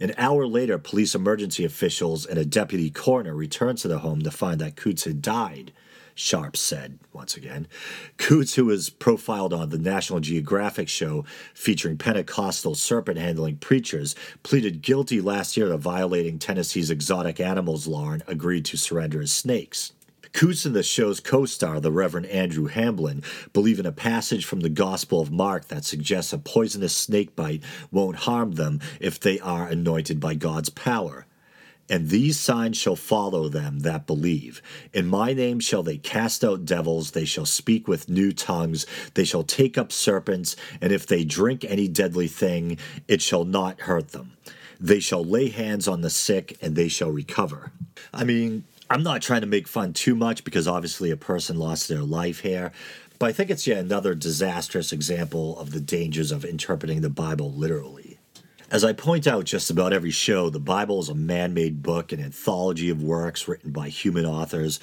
An 0.00 0.14
hour 0.16 0.46
later, 0.46 0.78
police 0.78 1.14
emergency 1.14 1.64
officials 1.64 2.24
and 2.24 2.38
a 2.38 2.46
deputy 2.46 2.88
coroner 2.88 3.34
returned 3.34 3.76
to 3.78 3.88
the 3.88 3.98
home 3.98 4.22
to 4.22 4.30
find 4.30 4.58
that 4.60 4.76
Coots 4.76 5.04
had 5.04 5.20
died. 5.20 5.72
Sharp 6.20 6.56
said, 6.56 6.98
once 7.12 7.36
again. 7.36 7.68
Coots, 8.16 8.56
who 8.56 8.64
was 8.64 8.90
profiled 8.90 9.52
on 9.52 9.70
the 9.70 9.78
National 9.78 10.18
Geographic 10.18 10.88
show 10.88 11.24
featuring 11.54 11.96
Pentecostal 11.96 12.74
serpent 12.74 13.18
handling 13.18 13.58
preachers, 13.58 14.16
pleaded 14.42 14.82
guilty 14.82 15.20
last 15.20 15.56
year 15.56 15.68
to 15.68 15.76
violating 15.76 16.40
Tennessee's 16.40 16.90
exotic 16.90 17.38
animals 17.38 17.86
law 17.86 18.10
and 18.10 18.24
agreed 18.26 18.64
to 18.64 18.76
surrender 18.76 19.20
his 19.20 19.30
snakes. 19.30 19.92
Coots 20.32 20.64
and 20.64 20.74
the 20.74 20.82
show's 20.82 21.20
co 21.20 21.46
star, 21.46 21.78
the 21.78 21.92
Reverend 21.92 22.26
Andrew 22.26 22.66
Hamblin, 22.66 23.22
believe 23.52 23.78
in 23.78 23.86
a 23.86 23.92
passage 23.92 24.44
from 24.44 24.58
the 24.58 24.68
Gospel 24.68 25.20
of 25.20 25.30
Mark 25.30 25.68
that 25.68 25.84
suggests 25.84 26.32
a 26.32 26.38
poisonous 26.38 26.96
snake 26.96 27.36
bite 27.36 27.62
won't 27.92 28.16
harm 28.16 28.56
them 28.56 28.80
if 28.98 29.20
they 29.20 29.38
are 29.38 29.68
anointed 29.68 30.18
by 30.18 30.34
God's 30.34 30.68
power. 30.68 31.27
And 31.90 32.08
these 32.08 32.38
signs 32.38 32.76
shall 32.76 32.96
follow 32.96 33.48
them 33.48 33.80
that 33.80 34.06
believe. 34.06 34.60
In 34.92 35.06
my 35.06 35.32
name 35.32 35.60
shall 35.60 35.82
they 35.82 35.96
cast 35.96 36.44
out 36.44 36.64
devils, 36.64 37.12
they 37.12 37.24
shall 37.24 37.46
speak 37.46 37.88
with 37.88 38.08
new 38.08 38.32
tongues, 38.32 38.86
they 39.14 39.24
shall 39.24 39.42
take 39.42 39.78
up 39.78 39.90
serpents, 39.90 40.54
and 40.80 40.92
if 40.92 41.06
they 41.06 41.24
drink 41.24 41.64
any 41.64 41.88
deadly 41.88 42.28
thing, 42.28 42.78
it 43.06 43.22
shall 43.22 43.44
not 43.44 43.80
hurt 43.80 44.08
them. 44.08 44.32
They 44.80 45.00
shall 45.00 45.24
lay 45.24 45.48
hands 45.48 45.88
on 45.88 46.02
the 46.02 46.10
sick, 46.10 46.56
and 46.60 46.76
they 46.76 46.88
shall 46.88 47.10
recover. 47.10 47.72
I 48.12 48.24
mean, 48.24 48.64
I'm 48.90 49.02
not 49.02 49.22
trying 49.22 49.42
to 49.42 49.46
make 49.46 49.68
fun 49.68 49.92
too 49.92 50.14
much 50.14 50.44
because 50.44 50.66
obviously 50.66 51.10
a 51.10 51.16
person 51.16 51.58
lost 51.58 51.88
their 51.88 52.02
life 52.02 52.40
here, 52.40 52.72
but 53.18 53.26
I 53.26 53.32
think 53.32 53.50
it's 53.50 53.66
yet 53.66 53.78
another 53.78 54.14
disastrous 54.14 54.92
example 54.92 55.58
of 55.58 55.72
the 55.72 55.80
dangers 55.80 56.32
of 56.32 56.44
interpreting 56.44 57.02
the 57.02 57.10
Bible 57.10 57.52
literally. 57.52 58.07
As 58.70 58.84
I 58.84 58.92
point 58.92 59.26
out 59.26 59.46
just 59.46 59.70
about 59.70 59.94
every 59.94 60.10
show, 60.10 60.50
the 60.50 60.60
Bible 60.60 61.00
is 61.00 61.08
a 61.08 61.14
man 61.14 61.54
made 61.54 61.82
book, 61.82 62.12
an 62.12 62.20
anthology 62.20 62.90
of 62.90 63.02
works 63.02 63.48
written 63.48 63.72
by 63.72 63.88
human 63.88 64.26
authors. 64.26 64.78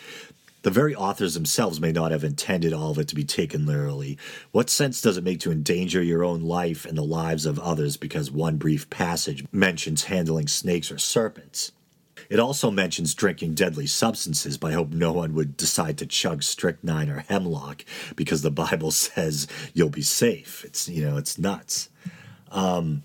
The 0.64 0.72
very 0.72 0.96
authors 0.96 1.36
themselves 1.36 1.80
may 1.80 1.92
not 1.92 2.10
have 2.10 2.24
intended 2.24 2.74
all 2.74 2.90
of 2.90 2.98
it 2.98 3.08
to 3.10 3.16
be 3.16 3.24
taken 3.24 3.68
literally. 3.68 4.18
What 4.52 4.72
sense 4.72 5.02
does 5.02 5.18
it 5.18 5.24
make 5.24 5.40
to 5.42 5.52
endanger 5.52 6.02
your 6.02 6.24
own 6.24 6.42
life 6.42 6.84
and 6.86 6.98
the 6.98 7.04
lives 7.04 7.46
of 7.46 7.60
others 7.60 7.96
because 7.96 8.32
one 8.32 8.58
brief 8.58 8.90
passage 8.90 9.46
mentions 9.52 10.06
handling 10.06 10.48
snakes 10.48 10.92
or 10.92 10.98
serpents? 10.98 11.72
It 12.28 12.40
also 12.40 12.72
mentions 12.72 13.14
drinking 13.14 13.54
deadly 13.54 13.86
substances, 13.86 14.58
but 14.58 14.72
I 14.72 14.74
hope 14.74 14.90
no 14.90 15.14
one 15.14 15.36
would 15.36 15.58
decide 15.58 16.00
to 16.00 16.08
chug 16.08 16.42
strychnine 16.42 17.12
or 17.12 17.20
hemlock 17.20 17.86
because 18.16 18.42
the 18.42 18.50
Bible 18.50 18.90
says 19.06 19.48
you'll 19.76 19.90
be 19.90 20.02
safe. 20.02 20.66
It's 20.66 20.90
you 20.90 21.06
know, 21.06 21.18
it's 21.18 21.38
nuts. 21.38 21.90
Um, 22.50 23.04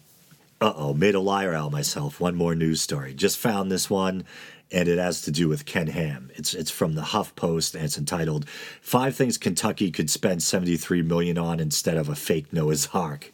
uh 0.60 0.74
oh, 0.76 0.94
made 0.94 1.14
a 1.14 1.20
liar 1.20 1.54
out 1.54 1.66
of 1.66 1.72
myself. 1.72 2.20
One 2.20 2.34
more 2.34 2.54
news 2.54 2.82
story. 2.82 3.14
Just 3.14 3.38
found 3.38 3.70
this 3.70 3.88
one, 3.88 4.24
and 4.70 4.88
it 4.88 4.98
has 4.98 5.22
to 5.22 5.30
do 5.30 5.48
with 5.48 5.64
Ken 5.64 5.86
Ham. 5.86 6.30
It's 6.34 6.52
it's 6.52 6.70
from 6.70 6.94
the 6.94 7.02
HuffPost, 7.02 7.74
and 7.74 7.84
it's 7.84 7.96
entitled 7.96 8.46
Five 8.82 9.16
Things 9.16 9.38
Kentucky 9.38 9.90
Could 9.90 10.10
Spend 10.10 10.42
73 10.42 11.02
Million 11.02 11.38
on 11.38 11.60
Instead 11.60 11.96
of 11.96 12.08
a 12.08 12.14
Fake 12.14 12.52
Noah's 12.52 12.88
Ark. 12.92 13.32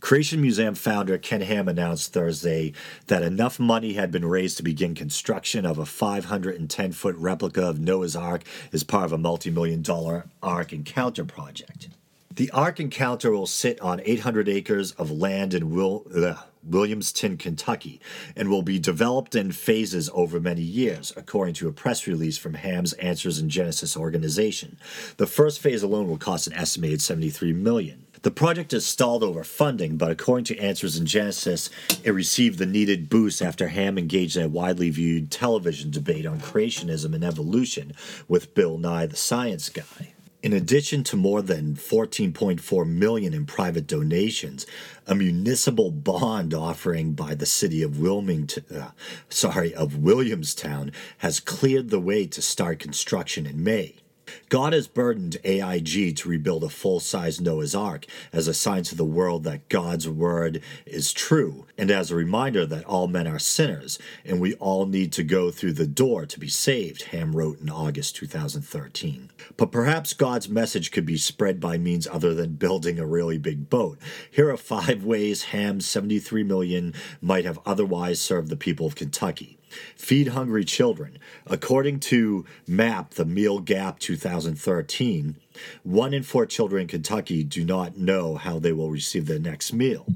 Creation 0.00 0.40
Museum 0.40 0.74
founder 0.74 1.16
Ken 1.16 1.42
Ham 1.42 1.68
announced 1.68 2.12
Thursday 2.12 2.72
that 3.06 3.22
enough 3.22 3.60
money 3.60 3.92
had 3.92 4.10
been 4.10 4.24
raised 4.24 4.56
to 4.56 4.64
begin 4.64 4.96
construction 4.96 5.64
of 5.64 5.78
a 5.78 5.86
510 5.86 6.90
foot 6.90 7.14
replica 7.14 7.62
of 7.62 7.78
Noah's 7.78 8.16
Ark 8.16 8.42
as 8.72 8.82
part 8.82 9.04
of 9.04 9.12
a 9.12 9.18
multi 9.18 9.48
million 9.48 9.80
dollar 9.80 10.26
Ark 10.42 10.72
Encounter 10.72 11.24
project. 11.24 11.88
The 12.34 12.50
Ark 12.52 12.80
Encounter 12.80 13.30
will 13.30 13.46
sit 13.46 13.78
on 13.82 14.00
800 14.02 14.48
acres 14.48 14.92
of 14.92 15.10
land 15.10 15.52
in 15.52 15.68
Will, 15.68 16.06
uh, 16.16 16.36
Williamstown, 16.64 17.36
Kentucky, 17.36 18.00
and 18.34 18.48
will 18.48 18.62
be 18.62 18.78
developed 18.78 19.34
in 19.34 19.52
phases 19.52 20.08
over 20.14 20.40
many 20.40 20.62
years, 20.62 21.12
according 21.14 21.52
to 21.56 21.68
a 21.68 21.72
press 21.72 22.06
release 22.06 22.38
from 22.38 22.54
Ham's 22.54 22.94
Answers 22.94 23.38
in 23.38 23.50
Genesis 23.50 23.98
organization. 23.98 24.78
The 25.18 25.26
first 25.26 25.60
phase 25.60 25.82
alone 25.82 26.08
will 26.08 26.16
cost 26.16 26.46
an 26.46 26.54
estimated 26.54 27.02
73 27.02 27.52
million. 27.52 28.06
The 28.22 28.30
project 28.30 28.72
is 28.72 28.86
stalled 28.86 29.22
over 29.22 29.44
funding, 29.44 29.98
but 29.98 30.10
according 30.10 30.46
to 30.46 30.58
Answers 30.58 30.96
in 30.96 31.04
Genesis, 31.04 31.68
it 32.02 32.12
received 32.12 32.58
the 32.58 32.64
needed 32.64 33.10
boost 33.10 33.42
after 33.42 33.68
Ham 33.68 33.98
engaged 33.98 34.38
in 34.38 34.44
a 34.44 34.48
widely 34.48 34.88
viewed 34.88 35.30
television 35.30 35.90
debate 35.90 36.24
on 36.24 36.40
creationism 36.40 37.14
and 37.14 37.24
evolution 37.24 37.92
with 38.26 38.54
Bill 38.54 38.78
Nye 38.78 39.04
the 39.04 39.16
Science 39.16 39.68
Guy. 39.68 40.14
In 40.42 40.52
addition 40.52 41.04
to 41.04 41.16
more 41.16 41.40
than 41.40 41.76
14.4 41.76 42.86
million 42.86 43.32
in 43.32 43.46
private 43.46 43.86
donations, 43.86 44.66
a 45.06 45.14
municipal 45.14 45.92
bond 45.92 46.52
offering 46.52 47.12
by 47.12 47.36
the 47.36 47.46
city 47.46 47.80
of 47.80 48.00
Wilmington, 48.00 48.64
uh, 48.76 48.90
sorry, 49.28 49.72
of 49.72 49.98
Williamstown 49.98 50.90
has 51.18 51.38
cleared 51.38 51.90
the 51.90 52.00
way 52.00 52.26
to 52.26 52.42
start 52.42 52.80
construction 52.80 53.46
in 53.46 53.62
May. 53.62 54.01
God 54.48 54.72
has 54.72 54.88
burdened 54.88 55.36
AIG 55.44 56.16
to 56.16 56.28
rebuild 56.28 56.64
a 56.64 56.68
full 56.68 57.00
size 57.00 57.40
Noah's 57.40 57.74
Ark 57.74 58.06
as 58.32 58.48
a 58.48 58.54
sign 58.54 58.82
to 58.84 58.94
the 58.94 59.04
world 59.04 59.44
that 59.44 59.68
God's 59.68 60.08
word 60.08 60.62
is 60.86 61.12
true, 61.12 61.66
and 61.78 61.90
as 61.90 62.10
a 62.10 62.16
reminder 62.16 62.66
that 62.66 62.84
all 62.84 63.08
men 63.08 63.26
are 63.26 63.38
sinners 63.38 63.98
and 64.24 64.40
we 64.40 64.54
all 64.54 64.86
need 64.86 65.12
to 65.12 65.22
go 65.22 65.50
through 65.50 65.72
the 65.72 65.86
door 65.86 66.26
to 66.26 66.38
be 66.38 66.48
saved, 66.48 67.02
Ham 67.04 67.34
wrote 67.34 67.60
in 67.60 67.70
August 67.70 68.16
2013. 68.16 69.30
But 69.56 69.72
perhaps 69.72 70.12
God's 70.12 70.48
message 70.48 70.90
could 70.90 71.06
be 71.06 71.16
spread 71.16 71.60
by 71.60 71.78
means 71.78 72.06
other 72.06 72.34
than 72.34 72.54
building 72.54 72.98
a 72.98 73.06
really 73.06 73.38
big 73.38 73.68
boat. 73.70 73.98
Here 74.30 74.50
are 74.50 74.56
five 74.56 75.04
ways 75.04 75.44
Ham's 75.44 75.86
73 75.86 76.42
million 76.42 76.94
might 77.20 77.44
have 77.44 77.58
otherwise 77.64 78.20
served 78.20 78.48
the 78.48 78.56
people 78.56 78.86
of 78.86 78.94
Kentucky. 78.94 79.58
Feed 79.96 80.28
hungry 80.28 80.64
children. 80.64 81.18
According 81.46 82.00
to 82.00 82.44
MAP, 82.66 83.14
the 83.14 83.24
Meal 83.24 83.60
Gap 83.60 83.98
2013, 83.98 85.36
one 85.82 86.14
in 86.14 86.22
four 86.22 86.46
children 86.46 86.82
in 86.82 86.88
Kentucky 86.88 87.44
do 87.44 87.64
not 87.64 87.96
know 87.96 88.36
how 88.36 88.58
they 88.58 88.72
will 88.72 88.90
receive 88.90 89.26
their 89.26 89.38
next 89.38 89.72
meal. 89.72 90.06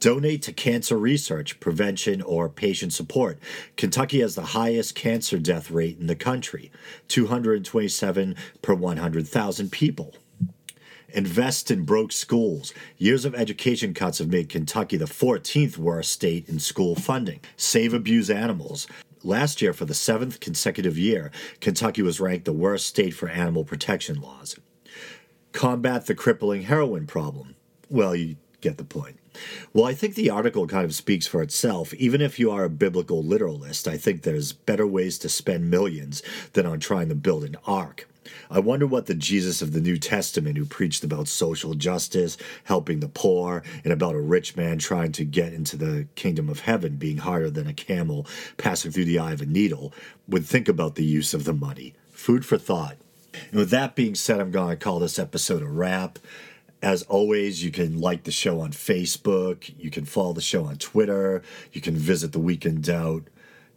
Donate 0.00 0.40
to 0.42 0.52
cancer 0.52 0.96
research, 0.96 1.60
prevention, 1.60 2.22
or 2.22 2.48
patient 2.48 2.94
support. 2.94 3.38
Kentucky 3.76 4.20
has 4.20 4.34
the 4.34 4.46
highest 4.56 4.94
cancer 4.94 5.38
death 5.38 5.70
rate 5.70 5.98
in 6.00 6.06
the 6.06 6.16
country 6.16 6.72
227 7.08 8.34
per 8.62 8.74
100,000 8.74 9.70
people. 9.70 10.14
Invest 11.12 11.70
in 11.70 11.84
broke 11.84 12.12
schools. 12.12 12.72
Years 12.96 13.24
of 13.24 13.34
education 13.34 13.94
cuts 13.94 14.18
have 14.18 14.28
made 14.28 14.48
Kentucky 14.48 14.96
the 14.96 15.06
14th 15.06 15.76
worst 15.76 16.12
state 16.12 16.48
in 16.48 16.58
school 16.58 16.94
funding. 16.94 17.40
Save 17.56 17.94
abused 17.94 18.30
animals. 18.30 18.86
Last 19.22 19.60
year, 19.60 19.72
for 19.72 19.84
the 19.84 19.94
seventh 19.94 20.40
consecutive 20.40 20.96
year, 20.96 21.30
Kentucky 21.60 22.02
was 22.02 22.20
ranked 22.20 22.44
the 22.44 22.52
worst 22.52 22.86
state 22.86 23.14
for 23.14 23.28
animal 23.28 23.64
protection 23.64 24.20
laws. 24.20 24.56
Combat 25.52 26.06
the 26.06 26.14
crippling 26.14 26.62
heroin 26.62 27.06
problem. 27.06 27.56
Well, 27.88 28.14
you 28.14 28.36
get 28.60 28.78
the 28.78 28.84
point. 28.84 29.18
Well, 29.72 29.84
I 29.84 29.94
think 29.94 30.14
the 30.14 30.30
article 30.30 30.66
kind 30.66 30.84
of 30.84 30.94
speaks 30.94 31.26
for 31.26 31.42
itself. 31.42 31.92
Even 31.94 32.20
if 32.20 32.38
you 32.38 32.50
are 32.50 32.64
a 32.64 32.70
biblical 32.70 33.22
literalist, 33.22 33.86
I 33.86 33.96
think 33.96 34.22
there's 34.22 34.52
better 34.52 34.86
ways 34.86 35.18
to 35.18 35.28
spend 35.28 35.70
millions 35.70 36.22
than 36.52 36.66
on 36.66 36.80
trying 36.80 37.08
to 37.08 37.14
build 37.14 37.44
an 37.44 37.56
ark. 37.66 38.08
I 38.50 38.58
wonder 38.60 38.86
what 38.86 39.06
the 39.06 39.14
Jesus 39.14 39.62
of 39.62 39.72
the 39.72 39.80
New 39.80 39.96
Testament, 39.96 40.56
who 40.56 40.64
preached 40.64 41.04
about 41.04 41.28
social 41.28 41.74
justice, 41.74 42.36
helping 42.64 43.00
the 43.00 43.08
poor, 43.08 43.62
and 43.84 43.92
about 43.92 44.14
a 44.14 44.20
rich 44.20 44.56
man 44.56 44.78
trying 44.78 45.12
to 45.12 45.24
get 45.24 45.52
into 45.52 45.76
the 45.76 46.06
kingdom 46.14 46.48
of 46.48 46.60
heaven 46.60 46.96
being 46.96 47.18
harder 47.18 47.50
than 47.50 47.66
a 47.66 47.74
camel 47.74 48.26
passing 48.56 48.90
through 48.90 49.04
the 49.04 49.18
eye 49.18 49.32
of 49.32 49.40
a 49.42 49.46
needle, 49.46 49.92
would 50.28 50.46
think 50.46 50.68
about 50.68 50.94
the 50.94 51.04
use 51.04 51.34
of 51.34 51.44
the 51.44 51.52
money. 51.52 51.94
Food 52.10 52.44
for 52.44 52.58
thought. 52.58 52.96
And 53.50 53.60
with 53.60 53.70
that 53.70 53.94
being 53.94 54.14
said, 54.14 54.40
I'm 54.40 54.50
going 54.50 54.70
to 54.70 54.76
call 54.76 54.98
this 54.98 55.18
episode 55.18 55.62
a 55.62 55.66
wrap. 55.66 56.18
As 56.82 57.02
always, 57.04 57.62
you 57.62 57.70
can 57.70 58.00
like 58.00 58.24
the 58.24 58.32
show 58.32 58.60
on 58.60 58.72
Facebook, 58.72 59.72
you 59.78 59.90
can 59.90 60.04
follow 60.04 60.32
the 60.32 60.40
show 60.40 60.64
on 60.64 60.76
Twitter, 60.76 61.42
you 61.72 61.80
can 61.80 61.94
visit 61.94 62.32
the 62.32 62.38
Week 62.38 62.64
in 62.64 62.80
Doubt 62.80 63.24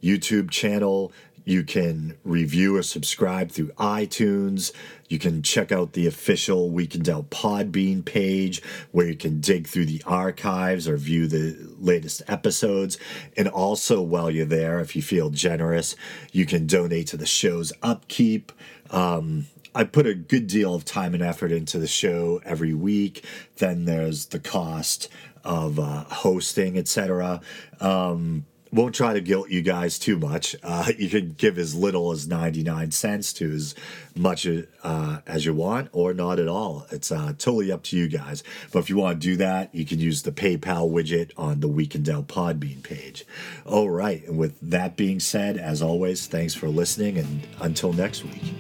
YouTube 0.04 0.52
channel. 0.52 1.12
You 1.46 1.64
can 1.64 2.18
review 2.24 2.78
or 2.78 2.84
subscribe 2.84 3.52
through 3.52 3.72
iTunes. 3.74 4.72
You 5.10 5.20
can 5.20 5.44
check 5.44 5.72
out 5.72 5.94
the 5.94 6.08
official 6.08 6.70
Week 6.70 6.96
in 6.96 7.04
Doubt 7.04 7.30
Podbean 7.30 8.04
page 8.06 8.62
where 8.92 9.08
you 9.08 9.16
can 9.16 9.42
dig 9.42 9.68
through 9.68 9.86
the 9.86 10.02
archives 10.06 10.88
or 10.88 10.98
view 10.98 11.28
the 11.28 11.58
latest 11.78 12.22
episodes. 12.28 12.98
And 13.36 13.48
also, 13.48 14.02
while 14.02 14.32
you're 14.32 14.46
there, 14.46 14.80
if 14.80 14.96
you 14.96 15.02
feel 15.02 15.30
generous, 15.30 15.96
you 16.32 16.46
can 16.46 16.66
donate 16.66 17.08
to 17.08 17.18
the 17.18 17.26
show's 17.26 17.74
upkeep. 17.82 18.52
Um, 18.90 19.48
I 19.76 19.84
put 19.84 20.06
a 20.06 20.14
good 20.14 20.48
deal 20.48 20.76
of 20.76 20.86
time 20.86 21.14
and 21.14 21.24
effort 21.24 21.52
into 21.52 21.80
the 21.80 21.88
show 21.88 22.42
every 22.46 22.74
week. 22.74 23.26
Then 23.58 23.86
there's 23.86 24.28
the 24.28 24.40
cost 24.40 25.10
of 25.44 25.80
uh, 25.80 26.04
hosting, 26.06 26.78
etc. 26.78 27.42
Um, 27.80 28.46
won't 28.74 28.96
try 28.96 29.14
to 29.14 29.22
guilt 29.22 29.50
you 29.50 29.62
guys 29.62 30.00
too 30.00 30.18
much. 30.18 30.56
Uh, 30.64 30.92
you 30.98 31.08
can 31.08 31.34
give 31.34 31.58
as 31.58 31.76
little 31.76 32.12
as 32.12 32.28
99 32.28 32.92
cents 32.92 33.32
to 33.34 33.52
as 33.52 33.76
much 34.16 34.48
uh, 34.84 35.20
as 35.28 35.46
you 35.46 35.54
want 35.54 35.90
or 35.92 36.14
not 36.14 36.40
at 36.40 36.48
all. 36.48 36.88
It's 36.92 37.12
uh, 37.12 37.34
totally 37.38 37.72
up 37.72 37.84
to 37.84 37.98
you 37.98 38.08
guys. 38.08 38.44
But 38.72 38.80
if 38.80 38.90
you 38.90 38.98
want 38.98 39.22
to 39.22 39.28
do 39.28 39.36
that, 39.38 39.74
you 39.74 39.86
can 39.86 40.00
use 40.00 40.24
the 40.24 40.32
PayPal 40.32 40.92
widget 40.92 41.32
on 41.38 41.60
the 41.60 41.68
Week 41.68 41.94
in 41.94 42.04
Doubt 42.04 42.28
Podbean 42.28 42.82
page. 42.82 43.26
All 43.66 43.90
right. 43.90 44.28
And 44.28 44.38
with 44.38 44.60
that 44.62 44.98
being 44.98 45.20
said, 45.20 45.58
as 45.58 45.82
always, 45.82 46.26
thanks 46.26 46.56
for 46.56 46.68
listening 46.68 47.18
and 47.18 47.48
until 47.62 47.94
next 47.94 48.24
week. 48.24 48.56